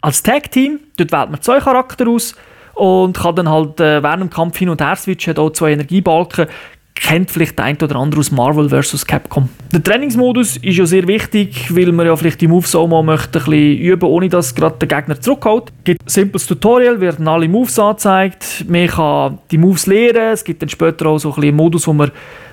als 0.01 0.23
Tag-Team, 0.23 0.79
dort 0.97 1.11
wählt 1.11 1.29
man 1.29 1.41
zwei 1.43 1.59
Charakter 1.59 2.07
aus, 2.07 2.35
und 2.81 3.15
kann 3.15 3.35
dann 3.35 3.47
halt 3.47 3.79
äh, 3.79 4.01
während 4.01 4.21
dem 4.21 4.29
Kampf 4.31 4.57
hin 4.57 4.67
und 4.69 4.81
her 4.81 4.95
switchen, 4.95 5.35
hier 5.35 5.53
zwei 5.53 5.73
Energiebalken, 5.73 6.47
kennt 6.95 7.29
vielleicht 7.29 7.59
der 7.59 7.65
ein 7.65 7.77
oder 7.79 7.95
andere 7.97 8.19
aus 8.19 8.31
Marvel 8.31 8.69
vs. 8.69 9.05
Capcom. 9.05 9.49
Der 9.71 9.83
Trainingsmodus 9.83 10.57
ist 10.57 10.77
ja 10.77 10.87
sehr 10.87 11.07
wichtig, 11.07 11.75
weil 11.75 11.91
man 11.91 12.07
ja 12.07 12.15
vielleicht 12.15 12.41
die 12.41 12.47
Moves 12.47 12.73
auch 12.73 12.87
mal 12.87 13.03
möchte 13.03 13.37
ein 13.37 13.45
bisschen 13.45 13.77
üben, 13.77 14.09
ohne 14.09 14.29
dass 14.29 14.55
gerade 14.55 14.77
der 14.79 14.87
Gegner 14.87 15.21
zurückhaut. 15.21 15.71
Es 15.77 15.83
gibt 15.83 16.01
ein 16.01 16.09
simples 16.09 16.47
Tutorial, 16.47 16.99
werden 16.99 17.27
alle 17.27 17.47
Moves 17.47 17.77
angezeigt, 17.77 18.65
man 18.67 18.87
kann 18.87 19.37
die 19.51 19.59
Moves 19.59 19.85
lernen, 19.85 20.33
es 20.33 20.43
gibt 20.43 20.63
dann 20.63 20.69
später 20.69 21.05
auch 21.05 21.19
so 21.19 21.29
ein 21.29 21.35
bisschen 21.35 21.49
einen 21.49 21.57
Modus, 21.57 21.87
wo 21.87 21.93
man 21.93 22.11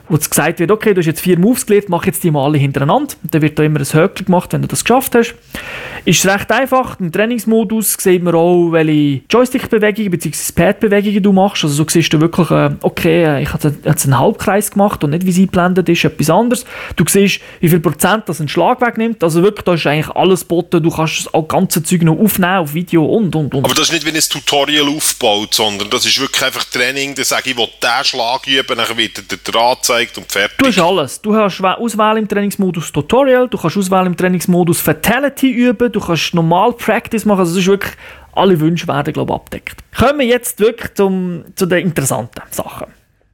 wo 0.09 0.17
gesagt 0.17 0.61
wird, 0.61 0.71
okay, 0.71 0.95
du 0.95 1.01
hast 1.01 1.07
jetzt 1.07 1.21
vier 1.21 1.39
Moves 1.39 1.67
gelernt, 1.67 1.89
mach 1.89 2.07
jetzt 2.07 2.23
die 2.25 2.31
mal 2.31 2.45
alle 2.45 2.59
hintereinander. 2.59 3.15
Und 3.23 3.35
dann 3.35 3.43
wird 3.43 3.59
da 3.59 3.63
immer 3.63 3.81
ein 3.81 3.87
Höckchen 3.87 4.27
gemacht, 4.27 4.53
wenn 4.53 4.63
du 4.63 4.69
das 4.69 4.85
geschafft 4.85 5.15
hast. 5.15 5.35
Ist 6.05 6.27
recht 6.27 6.51
einfach. 6.51 6.99
Im 7.01 7.13
Trainingsmodus 7.13 7.95
sieht 7.99 8.23
man 8.23 8.35
auch, 8.35 8.71
welche 8.73 9.23
Joystick-Bewegungen 9.31 10.11
bzw. 10.11 10.53
Pad-Bewegungen 10.55 11.23
du 11.23 11.33
machst. 11.33 11.65
Also 11.65 11.75
so 11.75 11.87
siehst 11.89 12.13
du 12.13 12.21
wirklich, 12.21 12.51
äh, 12.51 12.71
okay, 12.81 13.25
äh, 13.25 13.43
ich 13.43 13.53
habe 13.53 13.75
jetzt 13.85 14.05
einen 14.05 14.19
Halbkreis 14.19 14.71
gemacht 14.71 15.05
und 15.05 15.11
nicht, 15.11 15.27
wie 15.27 15.33
sie 15.33 15.47
geblendet 15.47 15.89
ist, 15.89 16.05
etwas 16.05 16.31
anderes. 16.31 16.65
Du 16.97 17.05
siehst, 17.07 17.41
wie 17.61 17.69
viel 17.69 17.81
Prozent 17.81 18.29
das 18.29 18.41
ein 18.41 18.49
Schlag 18.49 18.81
wegnimmt. 18.81 19.23
Also 19.23 19.43
wirklich, 19.43 19.65
da 19.65 19.75
ist 19.75 19.87
eigentlich 19.87 20.15
alles 20.17 20.43
geboten. 20.43 20.83
Du 20.83 20.91
kannst 20.91 21.29
das 21.33 21.49
ganze 21.49 21.83
Zeug 21.83 22.03
noch 22.03 22.19
aufnehmen 22.19 22.59
auf 22.59 22.75
Video 22.75 23.05
und, 23.05 23.35
und, 23.35 23.55
und. 23.55 23.65
Aber 23.65 23.75
das 23.75 23.87
ist 23.89 23.93
nicht 23.93 24.07
wie 24.07 24.17
ein 24.17 24.21
Tutorial 24.21 24.89
aufgebaut, 24.89 25.55
sondern 25.55 25.91
das 25.91 26.07
ist 26.07 26.19
wirklich 26.21 26.43
einfach 26.43 26.65
Training. 26.65 27.15
Da 27.15 27.25
sage 27.25 27.51
ich, 27.51 27.53
ich 27.53 27.59
will 27.59 27.69
diesen 27.83 28.05
Schlag 28.05 28.47
üben, 28.47 28.77
dann 28.77 28.97
wird 28.97 29.31
der 29.31 29.39
Draht 29.39 29.85
gezeigt 29.99 30.19
und 30.19 30.31
fertig. 30.31 30.59
Du 30.59 30.67
hast 30.67 30.79
alles. 30.79 31.21
Du 31.23 31.35
hast 31.35 31.63
Auswahl 31.63 32.19
im 32.19 32.29
Trainingsmodus 32.29 32.93
Tutorial, 32.93 33.49
du 33.49 33.59
kannst 33.59 33.77
Auswahl 33.77 34.07
im 34.07 34.17
Trainingsmodus 34.17 34.81
Fatality 34.81 35.51
üben, 35.51 35.91
du 35.91 36.01
kannst 36.01 36.35
normal 36.35 36.73
Practice 36.73 37.25
machen. 37.25 37.41
Also 37.41 37.53
es 37.53 37.59
ist 37.59 37.67
wirklich, 37.67 37.93
alle 38.33 38.59
Wünsche 38.61 38.87
werden, 38.89 39.13
glaube 39.13 39.33
ich, 39.33 39.37
abdeckt. 39.37 39.77
Kommen 39.97 40.21
wir 40.21 40.27
jetzt 40.27 40.61
wirklich 40.61 40.95
zum, 40.95 41.45
zu 41.55 41.67
den 41.67 41.87
interessanten 41.87 42.43
Sachen. 42.51 42.87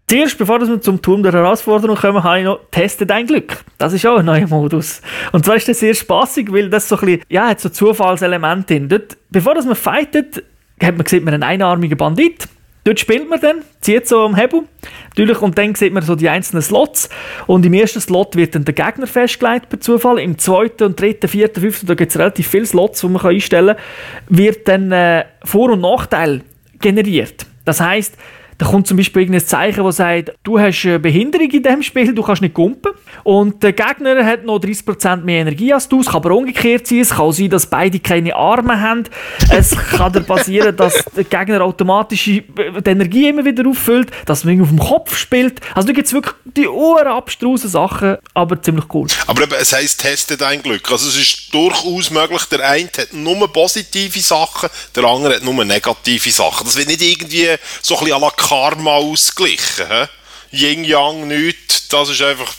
Zuerst, 0.06 0.36
bevor 0.36 0.60
wir 0.60 0.80
zum 0.82 1.00
Turm 1.00 1.22
der 1.22 1.32
Herausforderung 1.32 1.96
kommen, 1.96 2.22
habe 2.22 2.38
ich 2.38 2.44
noch 2.44 2.60
«Teste 2.70 3.06
dein 3.06 3.26
Glück». 3.26 3.64
Das 3.78 3.94
ist 3.94 4.04
auch 4.06 4.18
ein 4.18 4.26
neuer 4.26 4.46
Modus. 4.46 5.00
Und 5.32 5.46
zwar 5.46 5.56
ist 5.56 5.66
das 5.66 5.80
sehr 5.80 5.94
spaßig, 5.94 6.52
weil 6.52 6.68
das 6.68 6.88
so 6.88 6.96
ein 6.96 7.06
bisschen, 7.06 7.22
ja, 7.30 7.48
hat 7.48 7.60
so 7.60 7.70
Zufallselemente 7.70 8.74
drin. 8.74 8.88
Dort, 8.90 9.16
bevor 9.30 9.54
man 9.54 9.74
fightet, 9.74 10.42
hat 10.82 10.96
man, 10.96 11.06
sieht 11.06 11.24
man 11.24 11.32
einen 11.32 11.42
einarmigen 11.42 11.96
Bandit. 11.96 12.46
Dort 12.84 13.00
spielt 13.00 13.30
man 13.30 13.40
dann, 13.40 13.62
zieht 13.80 14.06
so 14.06 14.20
am 14.20 14.36
Hebel. 14.36 14.62
Natürlich, 15.08 15.40
und 15.40 15.56
dann 15.56 15.74
sieht 15.74 15.94
man 15.94 16.02
so 16.02 16.14
die 16.14 16.28
einzelnen 16.28 16.62
Slots. 16.62 17.08
Und 17.46 17.64
im 17.64 17.72
ersten 17.72 18.00
Slot 18.00 18.36
wird 18.36 18.54
dann 18.54 18.66
der 18.66 18.74
Gegner 18.74 19.06
festgelegt 19.06 19.70
per 19.70 19.80
Zufall. 19.80 20.18
Im 20.18 20.36
zweiten 20.36 20.84
und 20.84 21.00
dritten, 21.00 21.28
vierten, 21.28 21.62
fünften, 21.62 21.86
da 21.86 21.94
gibt 21.94 22.10
es 22.10 22.18
relativ 22.18 22.46
viele 22.46 22.66
Slots, 22.66 23.00
die 23.00 23.08
man 23.08 23.24
einstellen 23.24 23.76
kann, 23.76 24.36
wird 24.36 24.68
dann 24.68 24.92
äh, 24.92 25.24
Vor- 25.44 25.70
und 25.70 25.80
Nachteil 25.80 26.42
generiert. 26.80 27.46
Das 27.64 27.80
heißt, 27.80 28.16
da 28.58 28.66
kommt 28.66 28.86
zum 28.86 28.96
Beispiel 28.96 29.22
irgendein 29.22 29.46
Zeichen, 29.46 29.84
das 29.84 29.96
sagt, 29.96 30.32
du 30.42 30.58
hast 30.58 30.84
eine 30.84 30.98
Behinderung 30.98 31.50
in 31.50 31.62
diesem 31.62 31.82
Spiel, 31.82 32.14
du 32.14 32.22
kannst 32.22 32.42
nicht 32.42 32.54
kumpen. 32.54 32.92
Und 33.22 33.62
der 33.62 33.72
Gegner 33.72 34.24
hat 34.24 34.44
noch 34.44 34.58
30% 34.58 35.16
mehr 35.18 35.40
Energie 35.40 35.72
als 35.72 35.88
du. 35.88 36.00
Es 36.00 36.06
kann 36.06 36.16
aber 36.16 36.32
umgekehrt 36.32 36.86
sein. 36.86 37.00
Es 37.00 37.10
kann 37.10 37.32
sein, 37.32 37.50
dass 37.50 37.66
beide 37.66 37.98
keine 38.00 38.34
Arme 38.34 38.80
haben. 38.80 39.04
Es 39.50 39.76
kann 39.90 40.12
dann 40.12 40.24
passieren, 40.24 40.76
dass 40.76 41.04
der 41.16 41.24
Gegner 41.24 41.62
automatisch 41.62 42.24
die 42.24 42.44
Energie 42.84 43.28
immer 43.28 43.44
wieder 43.44 43.68
auffüllt, 43.68 44.10
dass 44.26 44.44
man 44.44 44.60
auf 44.60 44.68
dem 44.68 44.78
Kopf 44.78 45.16
spielt. 45.16 45.60
Also 45.74 45.88
da 45.88 45.92
gibt 45.92 46.06
es 46.06 46.12
wirklich 46.12 46.34
die 46.44 46.68
urabstrusen 46.68 47.70
Sachen, 47.70 48.16
aber 48.34 48.60
ziemlich 48.60 48.86
cool. 48.92 49.08
Aber 49.26 49.42
eben, 49.42 49.54
es 49.60 49.72
heisst, 49.72 50.00
teste 50.00 50.36
dein 50.36 50.62
Glück. 50.62 50.90
Also 50.90 51.08
es 51.08 51.16
ist 51.16 51.54
durchaus 51.54 52.10
möglich, 52.10 52.44
der 52.50 52.68
eine 52.68 52.88
hat 52.96 53.12
nur 53.12 53.52
positive 53.52 54.20
Sachen, 54.20 54.68
der 54.94 55.04
andere 55.04 55.36
hat 55.36 55.42
nur 55.42 55.64
negative 55.64 56.30
Sachen. 56.30 56.66
Das 56.66 56.76
wird 56.76 56.88
nicht 56.88 57.02
irgendwie 57.02 57.48
so 57.82 57.94
ein 57.94 58.00
bisschen 58.00 58.16
Karma 58.48 58.96
ausgeglichen. 58.96 59.86
He? 59.88 60.56
Yin-Yang 60.56 61.28
nichts, 61.28 61.88
das 61.88 62.10
ist 62.10 62.22
einfach 62.22 62.54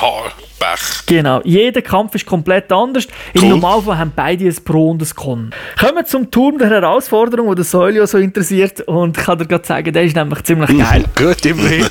ha, 0.00 0.32
Pech. 0.58 1.06
Genau, 1.06 1.40
jeder 1.44 1.82
Kampf 1.82 2.14
ist 2.14 2.26
komplett 2.26 2.72
anders. 2.72 3.06
Im 3.34 3.42
cool. 3.42 3.48
Normalfall 3.50 3.98
haben 3.98 4.12
beide 4.14 4.46
ein 4.46 4.56
Pro 4.64 4.90
und 4.90 5.02
ein 5.02 5.10
Con. 5.14 5.50
Kommen 5.78 5.96
wir 5.96 6.04
zum 6.06 6.30
Turm 6.30 6.58
der 6.58 6.70
Herausforderung, 6.70 7.54
der 7.54 7.64
Solio 7.64 8.06
so 8.06 8.18
interessiert. 8.18 8.80
Und 8.82 9.18
ich 9.18 9.24
kann 9.24 9.38
dir 9.38 9.46
gerade 9.46 9.66
sagen, 9.66 9.92
der 9.92 10.04
ist 10.04 10.16
nämlich 10.16 10.42
ziemlich 10.44 10.76
geil. 10.78 11.04
Gut, 11.14 11.44
immerhin. 11.44 11.86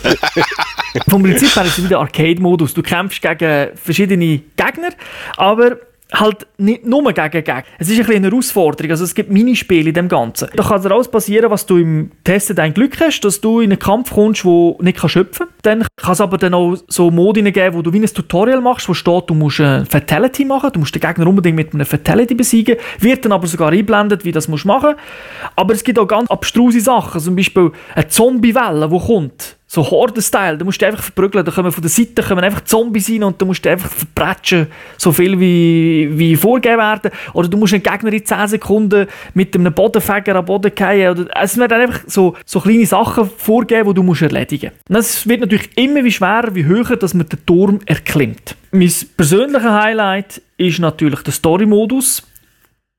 Vom 1.07 1.21
Prinzip 1.21 1.55
her 1.55 1.65
ist 1.65 1.77
es 1.77 1.83
wieder 1.83 1.99
Arcade-Modus. 1.99 2.73
Du 2.73 2.81
kämpfst 2.81 3.21
gegen 3.21 3.75
verschiedene 3.75 4.41
Gegner, 4.55 4.89
aber 5.37 5.77
halt 6.19 6.47
nicht 6.57 6.85
nur 6.85 7.03
gegen 7.11 7.31
Gegner. 7.31 7.63
Es 7.77 7.89
ist 7.89 7.99
ein 8.09 8.15
eine 8.15 8.27
Herausforderung. 8.27 8.91
Also 8.91 9.03
es 9.03 9.15
gibt 9.15 9.31
Minispiele 9.31 9.89
in 9.89 9.93
dem 9.93 10.07
Ganzen. 10.07 10.49
Da 10.55 10.63
kann 10.63 10.85
alles 10.91 11.07
passieren, 11.07 11.49
was 11.51 11.65
du 11.65 11.77
im 11.77 12.11
Testen 12.23 12.55
dein 12.55 12.73
Glück 12.73 12.99
hast, 12.99 13.21
dass 13.21 13.41
du 13.41 13.59
in 13.59 13.71
einen 13.71 13.79
Kampf 13.79 14.11
kommst, 14.13 14.45
wo 14.45 14.77
nicht 14.81 14.99
schöpfen 15.09 15.47
kannst. 15.47 15.65
Dann 15.65 15.85
kann 15.95 16.13
es 16.13 16.21
aber 16.21 16.37
dann 16.37 16.53
auch 16.53 16.77
so 16.87 17.11
Modi 17.11 17.41
geben, 17.51 17.75
wo 17.75 17.81
du 17.81 17.91
wie 17.91 17.99
ein 17.99 18.05
Tutorial 18.05 18.61
machst, 18.61 18.87
wo 18.87 18.93
steht, 18.93 19.29
du 19.29 19.33
musst 19.33 19.59
eine 19.59 19.85
Fatality 19.85 20.45
machen, 20.45 20.71
du 20.73 20.79
musst 20.79 20.95
den 20.95 21.01
Gegner 21.01 21.27
unbedingt 21.27 21.55
mit 21.55 21.73
einer 21.73 21.85
Fatality 21.85 22.35
besiegen, 22.35 22.77
wird 22.99 23.25
dann 23.25 23.31
aber 23.31 23.47
sogar 23.47 23.71
einblendet, 23.71 24.25
wie 24.25 24.31
das 24.31 24.47
musst 24.47 24.65
machen. 24.65 24.95
Aber 25.55 25.73
es 25.73 25.83
gibt 25.83 25.99
auch 25.99 26.07
ganz 26.07 26.29
abstruse 26.29 26.81
Sachen, 26.81 27.19
zum 27.21 27.35
Beispiel 27.35 27.71
eine 27.93 28.07
Zombie-Welle, 28.07 28.89
die 28.89 28.99
kommt 28.99 29.54
so 29.75 29.89
Horden-Style, 29.89 30.57
da 30.57 30.65
musst 30.65 30.81
du 30.81 30.87
einfach 30.87 31.03
verprügeln, 31.03 31.45
da 31.45 31.51
kommen 31.51 31.71
von 31.71 31.81
der 31.81 31.89
Seite 31.89 32.23
kommen 32.23 32.43
einfach 32.43 32.63
Zombies 32.63 33.09
rein 33.09 33.23
und 33.23 33.41
da 33.41 33.45
musst 33.45 33.63
du 33.65 33.69
einfach 33.69 33.91
verbrechen, 33.91 34.67
so 34.97 35.11
viel 35.11 35.39
wie, 35.39 36.09
wie 36.13 36.35
vorgegeben 36.35 36.77
werden. 36.77 37.11
Oder 37.33 37.47
du 37.49 37.57
musst 37.57 37.73
einen 37.73 37.83
Gegner 37.83 38.13
in 38.13 38.25
10 38.25 38.47
Sekunden 38.47 39.07
mit 39.33 39.53
einem 39.55 39.73
Bodenfäger 39.73 40.35
am 40.35 40.45
Boden 40.45 40.71
fallen. 40.75 41.09
Oder, 41.09 41.27
es 41.41 41.57
werden 41.57 41.81
einfach 41.81 42.01
so, 42.07 42.35
so 42.45 42.61
kleine 42.61 42.85
Sachen 42.85 43.29
vorgegeben, 43.37 43.89
die 43.89 43.95
du 43.95 44.03
musst 44.03 44.21
erledigen 44.21 44.71
musst. 44.87 45.09
Es 45.09 45.27
wird 45.27 45.41
natürlich 45.41 45.69
immer 45.75 46.03
wie 46.03 46.11
schwerer, 46.11 46.55
wie 46.55 46.65
höher, 46.65 46.95
dass 46.95 47.13
man 47.13 47.27
den 47.27 47.45
Turm 47.45 47.79
erklimmt. 47.85 48.55
Mein 48.71 48.91
persönliches 49.17 49.69
Highlight 49.69 50.41
ist 50.57 50.79
natürlich 50.79 51.21
der 51.21 51.33
Story-Modus. 51.33 52.23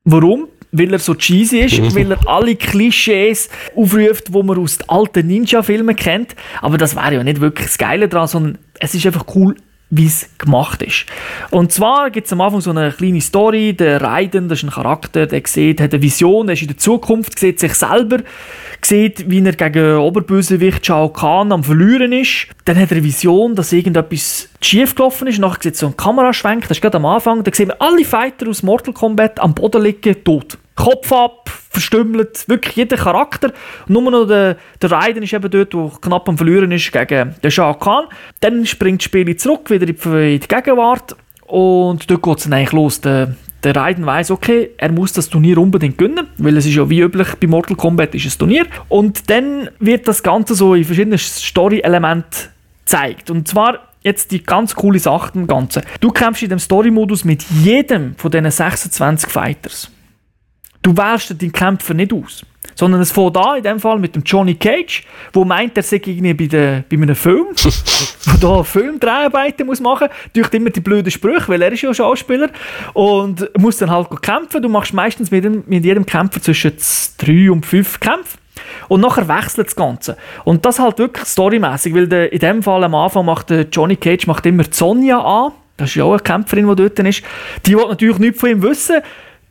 Warum? 0.05 0.49
Weil 0.73 0.93
er 0.93 0.99
so 0.99 1.15
cheesy 1.15 1.61
ist, 1.61 1.81
mhm. 1.81 1.95
weil 1.95 2.13
er 2.13 2.29
alle 2.29 2.57
Klischees 2.57 3.49
aufruft, 3.75 4.33
wo 4.33 4.43
man 4.43 4.59
aus 4.59 4.79
alten 4.89 5.27
Ninja-Filmen 5.27 5.97
kennt. 5.97 6.35
Aber 6.61 6.79
das 6.79 6.97
wäre 6.97 7.15
ja 7.15 7.25
nicht 7.25 7.41
wirklich 7.41 7.69
das 7.69 7.79
Geile 7.79 8.09
daran, 8.09 8.29
sondern 8.29 8.59
es 8.81 8.95
ist 8.95 9.07
einfach 9.07 9.27
cool 9.35 9.57
wie 9.91 10.07
es 10.07 10.29
gemacht 10.39 10.83
ist. 10.83 11.07
Und 11.51 11.71
zwar 11.71 12.11
gibt 12.11 12.27
es 12.27 12.33
am 12.33 12.41
Anfang 12.41 12.61
so 12.61 12.71
eine 12.71 12.91
kleine 12.91 13.21
Story, 13.21 13.73
der 13.73 14.03
Raiden, 14.03 14.49
das 14.49 14.59
ist 14.59 14.65
ein 14.65 14.71
Charakter, 14.71 15.27
der 15.27 15.43
sieht, 15.45 15.81
hat 15.81 15.95
eine 15.95 16.03
Vision, 16.03 16.47
der 16.47 16.55
ist 16.55 16.63
in 16.63 16.69
der 16.69 16.77
Zukunft, 16.77 17.39
sieht 17.39 17.61
sich 17.61 17.75
selber, 17.75 18.19
sieht, 18.83 19.31
wie 19.31 19.45
er 19.45 19.53
gegen 19.53 19.99
Oberbösewicht 19.99 20.85
Shao 20.85 21.09
Kahn 21.11 21.53
am 21.53 21.63
Verlieren 21.63 22.13
ist. 22.13 22.49
Dann 22.65 22.77
hat 22.77 22.91
er 22.91 22.97
eine 22.97 23.05
Vision, 23.05 23.55
dass 23.55 23.73
irgendetwas 23.73 24.49
schief 24.61 24.97
gelaufen 24.97 25.29
ist. 25.29 25.39
Nachher 25.39 25.63
sieht 25.63 25.77
so 25.77 25.87
ein 25.87 25.97
Kameraschwenk, 25.97 26.63
das 26.63 26.79
ist 26.79 26.83
gerade 26.83 26.97
am 26.97 27.07
Anfang, 27.07 27.45
da 27.45 27.53
sehen 27.55 27.69
wir 27.69 27.81
alle 27.81 28.05
Fighter 28.05 28.49
aus 28.49 28.65
Mortal 28.65 28.93
Kombat 28.93 29.39
am 29.39 29.55
Boden 29.55 29.83
liegen, 29.83 30.25
tot. 30.25 30.59
Kopf 30.75 31.13
ab, 31.13 31.46
verstümmelt, 31.77 32.49
wirklich 32.49 32.77
jeder 32.77 32.97
Charakter. 32.97 33.53
Nur 33.87 34.11
noch 34.11 34.27
der, 34.27 34.57
der 34.81 34.91
Raiden 34.91 35.23
ist 35.23 35.33
eben 35.33 35.51
dort, 35.51 35.73
der 35.75 35.91
knapp 36.01 36.29
am 36.29 36.37
Verlieren 36.37 36.73
ist 36.73 36.91
gegen 36.91 37.35
den 37.43 37.51
Shao 37.51 37.75
Kahn. 37.75 38.05
Dann 38.41 38.65
springt 38.67 39.03
das 39.03 39.05
Spiel 39.05 39.37
zurück, 39.37 39.71
wieder 39.71 39.87
in 39.87 40.41
die 40.41 40.49
Gegenwart 40.49 41.17
und 41.47 42.11
dort 42.11 42.23
geht 42.23 42.39
es 42.39 42.45
dann 42.45 42.55
eigentlich 42.55 42.73
los. 42.73 43.01
Der, 43.01 43.35
der 43.63 43.77
Raiden 43.77 44.07
weiß, 44.07 44.31
okay, 44.31 44.71
er 44.77 44.93
muss 44.93 45.13
das 45.13 45.29
Turnier 45.29 45.59
unbedingt 45.59 45.99
gewinnen, 45.99 46.29
weil 46.39 46.57
es 46.57 46.67
ist 46.67 46.75
ja 46.75 46.89
wie 46.89 47.01
üblich 47.01 47.29
bei 47.41 47.47
Mortal 47.47 47.77
Kombat 47.77 48.15
ist 48.15 48.27
ein 48.27 48.39
Turnier. 48.39 48.67
Und 48.89 49.29
dann 49.31 49.71
wird 49.79 50.09
das 50.09 50.23
Ganze 50.23 50.55
so 50.55 50.75
in 50.75 50.85
verschiedenen 50.85 51.19
Story-Elementen 51.19 52.49
gezeigt. 52.85 53.31
Und 53.31 53.49
zwar 53.49 53.81
jetzt 54.03 54.31
die 54.31 54.43
ganz 54.43 54.75
coole 54.75 54.99
Sache 54.99 55.33
im 55.35 55.47
Ganzen. 55.47 55.83
Du 56.01 56.11
kämpfst 56.11 56.45
in 56.45 56.51
dem 56.51 56.59
Story-Modus 56.59 57.25
mit 57.25 57.43
jedem 57.43 58.15
von 58.17 58.31
diesen 58.31 58.51
26 58.51 59.29
Fighters. 59.29 59.91
Du 60.87 60.97
wählst 60.97 61.31
deinen 61.43 61.51
Kämpfer 61.51 61.95
nicht 61.95 62.13
aus. 62.13 62.47
Sondern 62.77 63.01
es 63.01 63.11
fängt 63.11 63.37
an, 63.37 63.57
in 63.57 63.65
dem 63.65 63.81
Fall 63.81 63.99
mit 63.99 64.15
dem 64.15 64.23
Johnny 64.23 64.55
Cage, 64.55 65.03
wo 65.33 65.45
meint, 65.45 65.77
er 65.77 65.83
sei 65.83 65.97
irgendwie 65.97 66.33
bei, 66.33 66.47
der, 66.47 66.85
bei 66.89 66.97
einem 66.97 67.17
Film, 67.17 67.47
wo 67.57 68.37
da 68.41 68.63
Filmdreharbeiten 68.63 69.67
muss 69.67 69.81
machen 69.81 70.07
muss. 70.07 70.33
Durch 70.33 70.55
immer 70.55 70.71
die 70.71 70.79
blöden 70.79 71.11
Sprüche, 71.11 71.49
weil 71.49 71.61
er 71.61 71.73
ist 71.73 71.83
ja 71.83 71.93
Schauspieler 71.93 72.51
und 72.93 73.51
muss 73.59 73.79
dann 73.79 73.91
halt 73.91 74.23
kämpfen. 74.23 74.63
Du 74.63 74.69
machst 74.69 74.95
meistens 74.95 75.33
mit, 75.33 75.43
dem, 75.43 75.65
mit 75.67 75.85
jedem 75.85 76.07
Kämpfer 76.07 76.41
zwischen 76.41 76.75
drei 77.19 77.51
und 77.51 77.67
fünf 77.67 77.99
Kämpfen. 77.99 78.39
Und 78.87 79.01
nachher 79.01 79.27
wechselt 79.27 79.67
das 79.67 79.75
Ganze. 79.75 80.17
Und 80.45 80.65
das 80.65 80.79
halt 80.79 81.01
wirklich 81.01 81.27
storymäßig, 81.27 81.95
weil 81.95 82.07
der, 82.07 82.33
in 82.33 82.39
dem 82.39 82.63
Fall 82.63 82.85
am 82.85 82.95
Anfang 82.95 83.27
macht 83.27 83.51
der 83.51 83.67
Johnny 83.73 83.97
Cage 83.97 84.29
macht 84.29 84.47
immer 84.47 84.63
Sonja 84.71 85.19
an. 85.19 85.51
Das 85.79 85.91
ist 85.91 85.97
ja 85.97 86.05
auch 86.05 86.13
eine 86.13 86.21
Kämpferin, 86.21 86.69
die 86.69 86.77
dort 86.77 86.99
ist. 87.01 87.25
Die 87.67 87.77
will 87.77 87.89
natürlich 87.89 88.19
nichts 88.19 88.39
von 88.39 88.51
ihm 88.51 88.63
wissen 88.63 89.03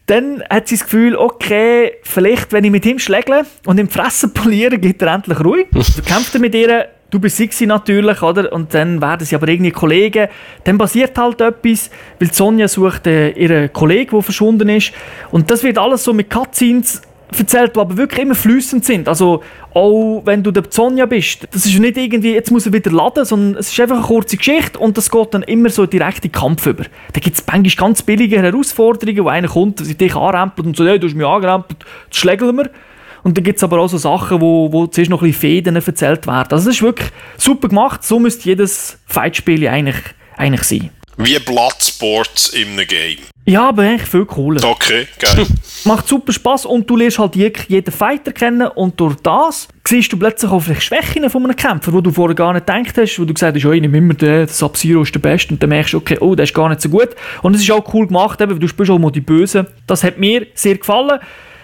dann 0.07 0.43
hat 0.49 0.67
sie 0.67 0.75
das 0.75 0.83
Gefühl, 0.83 1.15
okay, 1.15 1.93
vielleicht, 2.03 2.53
wenn 2.53 2.63
ich 2.63 2.71
mit 2.71 2.85
ihm 2.85 2.99
schlägle 2.99 3.45
und 3.65 3.79
ihm 3.79 3.89
Fressen 3.89 4.33
poliere, 4.33 4.77
geht 4.77 5.01
er 5.01 5.15
endlich 5.15 5.39
ruhig. 5.39 5.67
Dann 5.73 6.05
kämpft 6.05 6.35
er 6.35 6.41
mit 6.41 6.53
ihr, 6.53 6.89
du 7.09 7.19
besiegst 7.19 7.57
sie 7.57 7.65
natürlich, 7.65 8.21
oder? 8.21 8.51
Und 8.53 8.73
dann 8.73 9.01
werden 9.01 9.25
sie 9.25 9.35
aber 9.35 9.47
irgendwie 9.47 9.71
Kollegen. 9.71 10.27
Dann 10.63 10.77
passiert 10.77 11.17
halt 11.17 11.41
etwas, 11.41 11.89
weil 12.19 12.31
Sonja 12.31 12.67
sucht 12.67 13.07
äh, 13.07 13.29
ihren 13.31 13.71
Kollegen, 13.73 14.11
der 14.11 14.21
verschwunden 14.21 14.69
ist. 14.69 14.91
Und 15.31 15.49
das 15.49 15.63
wird 15.63 15.77
alles 15.77 16.03
so 16.03 16.13
mit 16.13 16.29
Cutscenes 16.29 17.01
erzählt, 17.39 17.75
die 17.75 17.79
aber 17.79 17.97
wirklich 17.97 18.21
immer 18.21 18.35
flüssend 18.35 18.85
sind. 18.85 19.07
Also 19.07 19.43
auch 19.73 20.21
wenn 20.25 20.43
du 20.43 20.51
der 20.51 20.63
Sonja 20.69 21.05
bist, 21.05 21.47
das 21.51 21.65
ist 21.65 21.79
nicht 21.79 21.97
irgendwie, 21.97 22.33
jetzt 22.33 22.51
muss 22.51 22.65
er 22.65 22.73
wieder 22.73 22.91
laden, 22.91 23.25
sondern 23.25 23.59
es 23.59 23.71
ist 23.71 23.79
einfach 23.79 23.97
eine 23.97 24.05
kurze 24.05 24.37
Geschichte 24.37 24.79
und 24.79 24.97
das 24.97 25.09
geht 25.09 25.33
dann 25.33 25.43
immer 25.43 25.69
so 25.69 25.85
direkt 25.85 26.25
in 26.25 26.31
den 26.31 26.39
Kampf 26.39 26.65
über. 26.65 26.85
Da 27.13 27.19
gibt 27.19 27.37
es 27.37 27.43
manchmal 27.45 27.87
ganz 27.87 28.03
billige 28.03 28.41
Herausforderungen, 28.41 29.23
wo 29.23 29.29
einer 29.29 29.47
kommt, 29.47 29.79
sich 29.79 29.97
dich 29.97 30.15
anrempelt 30.15 30.67
und 30.67 30.77
so, 30.77 30.85
hey, 30.85 30.99
du 30.99 31.07
hast 31.07 31.15
mich 31.15 31.25
angerempelt, 31.25 31.85
das 32.09 32.17
schlägeln 32.17 32.57
wir. 32.57 32.69
Und 33.23 33.35
dann 33.37 33.43
gibt 33.43 33.57
es 33.57 33.63
aber 33.63 33.79
auch 33.79 33.87
so 33.87 33.97
Sachen, 33.97 34.39
wo, 34.39 34.71
wo 34.71 34.85
zuerst 34.85 35.09
noch 35.09 35.21
ein 35.21 35.29
bisschen 35.29 35.41
Fäden 35.41 35.75
erzählt 35.75 36.27
werden. 36.27 36.51
Also 36.51 36.67
das 36.67 36.75
ist 36.75 36.83
wirklich 36.83 37.09
super 37.37 37.69
gemacht, 37.69 38.03
so 38.03 38.19
müsste 38.19 38.47
jedes 38.47 38.99
Fightspiel 39.07 39.67
eigentlich, 39.67 39.95
eigentlich 40.37 40.63
sein. 40.63 40.91
Wie 41.17 41.39
Bloodsports 41.39 42.53
einem 42.53 42.85
Game. 42.85 43.19
Ja, 43.45 43.69
aber 43.69 43.83
eigentlich 43.83 44.09
viel 44.09 44.25
cooler. 44.25 44.61
Okay, 44.67 45.07
geil. 45.17 45.45
Macht 45.85 46.07
super 46.07 46.33
Spaß 46.33 46.65
und 46.65 46.89
du 46.89 46.97
lernst 46.97 47.19
halt 47.19 47.35
jeden 47.35 47.91
Fighter 47.91 48.33
kennen 48.33 48.67
und 48.67 48.99
durch 48.99 49.15
das 49.23 49.69
siehst 49.87 50.11
du 50.11 50.17
plötzlich 50.17 50.51
auch 50.51 50.59
vielleicht 50.59 50.83
Schwächen 50.83 51.29
von 51.29 51.43
einem 51.45 51.55
Kämpfer, 51.55 51.93
wo 51.93 52.01
du 52.01 52.11
vorher 52.11 52.35
gar 52.35 52.51
nicht 52.53 52.65
gedacht 52.65 52.97
hast, 52.97 53.17
wo 53.17 53.23
du 53.23 53.33
gesagt 53.33 53.55
hast, 53.55 53.65
oh, 53.65 53.71
ich 53.71 53.81
nehme 53.81 53.97
immer 53.97 54.15
den, 54.15 54.47
das 54.47 54.57
Sub-Zero 54.57 55.03
ist 55.03 55.13
der 55.13 55.19
Beste 55.19 55.53
und 55.53 55.63
dann 55.63 55.69
merkst 55.69 55.93
du, 55.93 55.97
okay, 55.97 56.17
oh, 56.19 56.35
der 56.35 56.43
ist 56.43 56.53
gar 56.53 56.67
nicht 56.67 56.81
so 56.81 56.89
gut. 56.89 57.09
Und 57.43 57.55
es 57.55 57.61
ist 57.61 57.71
auch 57.71 57.93
cool 57.93 58.07
gemacht, 58.07 58.41
eben, 58.41 58.59
du 58.59 58.67
spielst 58.67 58.91
auch 58.91 58.99
mal 58.99 59.11
die 59.11 59.21
Bösen. 59.21 59.67
Das 59.87 60.03
hat 60.03 60.17
mir 60.17 60.47
sehr 60.53 60.77
gefallen. 60.77 61.19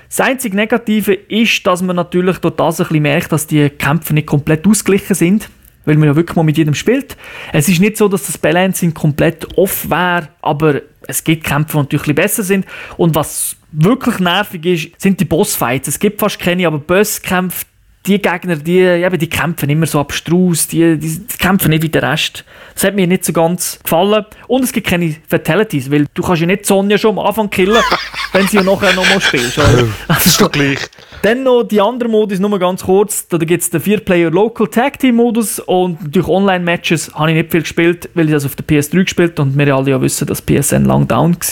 Das 0.07 0.21
einzige 0.21 0.55
Negative 0.55 1.13
ist, 1.13 1.65
dass 1.65 1.81
man 1.81 1.95
natürlich 1.95 2.37
durch 2.37 2.55
das 2.55 2.79
ein 2.79 2.87
bisschen 2.87 3.01
merkt, 3.01 3.31
dass 3.31 3.47
die 3.47 3.69
Kämpfe 3.69 4.13
nicht 4.13 4.27
komplett 4.27 4.65
ausgeglichen 4.67 5.15
sind 5.15 5.49
weil 5.85 5.97
man 5.97 6.07
ja 6.07 6.15
wirklich 6.15 6.35
mal 6.35 6.43
mit 6.43 6.57
jedem 6.57 6.73
spielt. 6.73 7.17
Es 7.53 7.67
ist 7.67 7.79
nicht 7.79 7.97
so, 7.97 8.07
dass 8.07 8.25
das 8.27 8.37
Balancing 8.37 8.93
komplett 8.93 9.57
off 9.57 9.89
wäre, 9.89 10.29
aber 10.41 10.81
es 11.07 11.23
gibt 11.23 11.43
Kämpfe, 11.43 11.77
die 11.89 11.95
natürlich 11.95 12.15
besser 12.15 12.43
sind. 12.43 12.65
Und 12.97 13.15
was 13.15 13.55
wirklich 13.71 14.19
nervig 14.19 14.65
ist, 14.65 15.01
sind 15.01 15.19
die 15.19 15.25
Bossfights. 15.25 15.87
Es 15.87 15.99
gibt 15.99 16.19
fast 16.19 16.39
keine, 16.39 16.67
aber 16.67 16.79
Bosskämpfe, 16.79 17.65
die 18.07 18.19
Gegner, 18.19 18.55
die, 18.55 18.79
eben, 18.79 19.19
die 19.19 19.29
kämpfen 19.29 19.69
immer 19.69 19.85
so 19.85 19.99
abstrus, 19.99 20.67
die, 20.67 20.97
die, 20.97 21.19
die, 21.19 21.37
kämpfen 21.37 21.69
nicht 21.69 21.83
wie 21.83 21.89
der 21.89 22.01
Rest. 22.01 22.43
Das 22.73 22.85
hat 22.85 22.95
mir 22.95 23.05
nicht 23.05 23.23
so 23.23 23.31
ganz 23.31 23.79
gefallen. 23.83 24.25
Und 24.47 24.63
es 24.63 24.71
gibt 24.71 24.87
keine 24.87 25.15
Fatalities, 25.27 25.91
weil 25.91 26.07
du 26.13 26.23
kannst 26.23 26.41
ja 26.41 26.47
nicht 26.47 26.65
Sonja 26.65 26.97
schon 26.97 27.19
am 27.19 27.25
Anfang 27.25 27.49
killen, 27.49 27.83
wenn 28.33 28.47
sie 28.47 28.57
ja 28.57 28.63
nachher 28.63 28.93
nochmal 28.93 29.21
spielst. 29.21 29.59
Also, 29.59 29.87
das 30.07 30.25
ist 30.25 30.41
doch 30.41 30.51
gleich. 30.51 30.79
Dann 31.21 31.43
noch 31.43 31.63
die 31.63 31.79
andere 31.79 32.09
Modus, 32.09 32.39
nur 32.39 32.57
ganz 32.57 32.83
kurz. 32.83 33.27
Da 33.27 33.37
gibt 33.37 33.61
es 33.61 33.69
den 33.69 33.81
4-Player 33.81 34.31
Local 34.31 34.67
Tag 34.67 34.97
Team 34.97 35.17
Modus 35.17 35.59
und 35.59 35.99
durch 36.15 36.27
Online-Matches 36.27 37.13
habe 37.13 37.31
ich 37.31 37.37
nicht 37.37 37.51
viel 37.51 37.61
gespielt, 37.61 38.09
weil 38.15 38.25
ich 38.25 38.31
das 38.31 38.45
auf 38.45 38.55
der 38.55 38.65
PS3 38.65 39.03
gespielt 39.03 39.39
und 39.39 39.55
wir 39.55 39.75
alle 39.75 39.91
ja 39.91 40.01
wissen, 40.01 40.25
dass 40.25 40.41
PSN 40.41 40.85
lang 40.85 41.07
down 41.07 41.21
war 41.21 41.21
und 41.23 41.43
es 41.43 41.51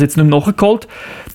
jetzt 0.00 0.16
nicht 0.16 0.16
mehr 0.16 0.24
nachgeholt. 0.26 0.86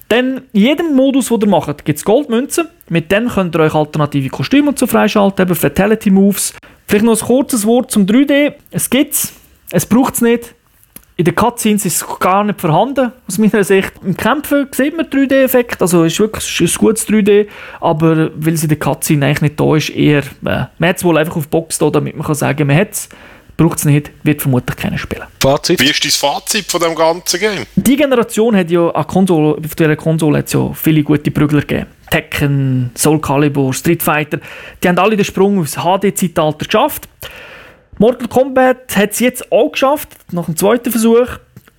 Dann 0.08 0.42
in 0.54 0.62
jedem 0.62 0.96
Modus, 0.96 1.28
den 1.28 1.42
ihr 1.42 1.48
macht, 1.48 1.86
gibt 1.86 1.98
es 1.98 2.06
Goldmünzen. 2.06 2.68
Mit 2.90 3.12
denen 3.12 3.30
könnt 3.30 3.56
ihr 3.56 3.62
euch 3.62 3.76
alternative 3.76 4.30
Kostüme 4.30 4.76
zu 4.76 4.88
freischalten, 4.88 5.46
eben 5.46 5.56
Fatality 5.56 6.10
Moves. 6.10 6.54
Vielleicht 6.88 7.06
noch 7.06 7.20
ein 7.20 7.28
kurzes 7.28 7.66
Wort 7.66 7.92
zum 7.92 8.06
3D. 8.06 8.54
Es 8.72 8.90
gibt 8.90 9.14
es, 9.14 9.34
es 9.72 9.86
braucht 9.86 10.16
es 10.16 10.22
nicht. 10.22 10.56
In 11.16 11.26
den 11.26 11.36
Cutscenes 11.36 11.86
ist 11.86 12.02
es 12.02 12.20
gar 12.20 12.46
nicht 12.46 12.62
vorhanden, 12.62 13.12
aus 13.28 13.38
meiner 13.38 13.66
Sicht. 13.66 13.92
Im 14.06 14.16
Kämpfen 14.16 14.70
sieht 14.72 14.96
man 14.96 15.06
3D-Effekt, 15.08 15.82
also 15.82 16.06
ist 16.06 16.18
wirklich 16.18 16.62
ein 16.62 16.78
gutes 16.78 17.10
3D, 17.10 17.48
aber 17.82 18.32
weil 18.36 18.54
es 18.54 18.64
in 18.64 18.70
der 18.70 18.80
Cutscene 18.80 19.26
eigentlich 19.26 19.42
nicht 19.42 19.60
da 19.60 19.76
ist, 19.76 19.90
eher, 19.90 20.20
äh, 20.20 20.24
man 20.78 20.90
hat 20.90 20.96
es 20.96 21.04
wohl 21.04 21.18
einfach 21.18 21.36
auf 21.36 21.50
Box 21.50 21.78
da, 21.78 21.90
damit 21.90 22.16
man 22.16 22.26
kann 22.26 22.36
sagen, 22.36 22.66
man 22.68 22.78
hat 22.78 22.92
es. 22.94 23.10
Braucht 23.60 23.80
es 23.80 23.84
nicht, 23.84 24.12
wird 24.24 24.42
vermutlich 24.42 24.78
keiner 24.78 24.98
spielen. 24.98 25.26
Fazit? 25.42 25.82
Wie 25.82 25.90
ist 25.90 26.02
dein 26.02 26.12
Fazit 26.12 26.72
von 26.72 26.80
dem 26.80 26.96
ganzen 26.96 27.42
Game? 27.42 27.66
Die 27.76 27.98
Generation 27.98 28.56
hat 28.56 28.72
ja 28.72 28.90
an 28.90 29.06
Konsole, 29.06 29.58
auf 29.62 29.76
dieser 29.76 29.98
Konsole 29.98 30.38
hat 30.38 30.54
ja 30.54 30.72
viele 30.72 31.04
gute 31.04 31.30
Prügler 31.30 31.60
gegeben. 31.60 31.88
Tekken, 32.10 32.92
Soul 32.96 33.20
Calibur, 33.20 33.74
Street 33.74 34.02
Fighter, 34.02 34.40
die 34.82 34.88
haben 34.88 34.98
alle 34.98 35.18
den 35.18 35.26
Sprung 35.26 35.60
aufs 35.60 35.76
HD-Zeitalter 35.76 36.66
geschafft. 36.68 37.10
Mortal 37.98 38.30
Kombat 38.30 38.96
hat 38.96 39.12
es 39.12 39.20
jetzt 39.20 39.52
auch 39.52 39.74
geschafft, 39.74 40.08
nach 40.32 40.46
dem 40.46 40.56
zweiten 40.56 40.90
Versuch. 40.90 41.28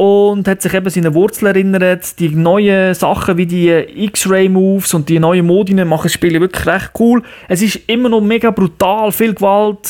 Und 0.00 0.48
hat 0.48 0.62
sich 0.62 0.72
eben 0.72 0.88
seine 0.88 1.12
Wurzeln 1.12 1.48
erinnert. 1.48 2.18
Die 2.18 2.30
neuen 2.30 2.94
Sachen 2.94 3.36
wie 3.36 3.44
die 3.44 3.68
X-Ray-Moves 3.68 4.94
und 4.94 5.10
die 5.10 5.18
neuen 5.18 5.44
Modine 5.44 5.84
machen 5.84 6.04
das 6.04 6.14
Spiel 6.14 6.40
wirklich 6.40 6.66
recht 6.66 6.92
cool. 6.98 7.22
Es 7.48 7.60
ist 7.60 7.80
immer 7.86 8.08
noch 8.08 8.22
mega 8.22 8.50
brutal, 8.50 9.12
viel 9.12 9.34
Gewalt, 9.34 9.86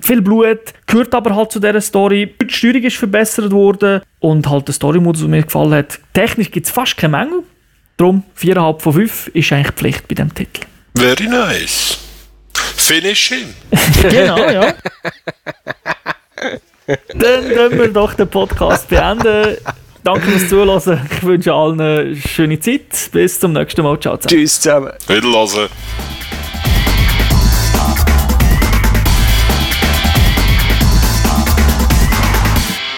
viel 0.00 0.22
Blut. 0.22 0.60
Gehört 0.86 1.14
aber 1.14 1.36
halt 1.36 1.52
zu 1.52 1.60
dieser 1.60 1.82
Story. 1.82 2.34
Die 2.40 2.48
Steuerung 2.48 2.84
ist 2.84 2.96
verbessert 2.96 3.52
worden. 3.52 4.00
Und 4.20 4.48
halt 4.48 4.66
der 4.66 4.72
Story-Modus, 4.72 5.20
der 5.20 5.28
mir 5.28 5.42
gefallen 5.42 5.74
hat. 5.74 6.00
Technisch 6.14 6.50
gibt 6.50 6.64
es 6.64 6.72
fast 6.72 6.96
keine 6.96 7.18
Mängel. 7.18 7.42
Darum 7.98 8.22
4,5 8.40 8.80
von 8.80 8.92
5 8.94 9.26
ist 9.34 9.52
eigentlich 9.52 9.74
Pflicht 9.74 10.08
bei 10.08 10.14
diesem 10.14 10.34
Titel. 10.34 10.62
Very 10.96 11.28
nice. 11.28 11.98
Finish 12.76 13.28
him. 13.28 13.54
genau, 14.10 14.38
ja. 14.38 14.72
Dann 17.14 17.48
können 17.48 17.78
wir 17.78 17.88
doch 17.88 18.14
den 18.14 18.28
Podcast 18.28 18.88
beenden. 18.88 19.56
Danke 20.02 20.22
fürs 20.22 20.48
Zuhören. 20.48 21.00
Ich 21.16 21.22
wünsche 21.22 21.52
allen 21.52 21.80
eine 21.80 22.16
schöne 22.16 22.58
Zeit. 22.58 23.10
Bis 23.12 23.38
zum 23.38 23.52
nächsten 23.52 23.82
Mal. 23.82 23.98
Ciao 24.00 24.16
zusammen. 24.16 24.40
Tschüss 24.40 24.60
zusammen. 24.60 24.92
Wiederhören. 25.06 25.68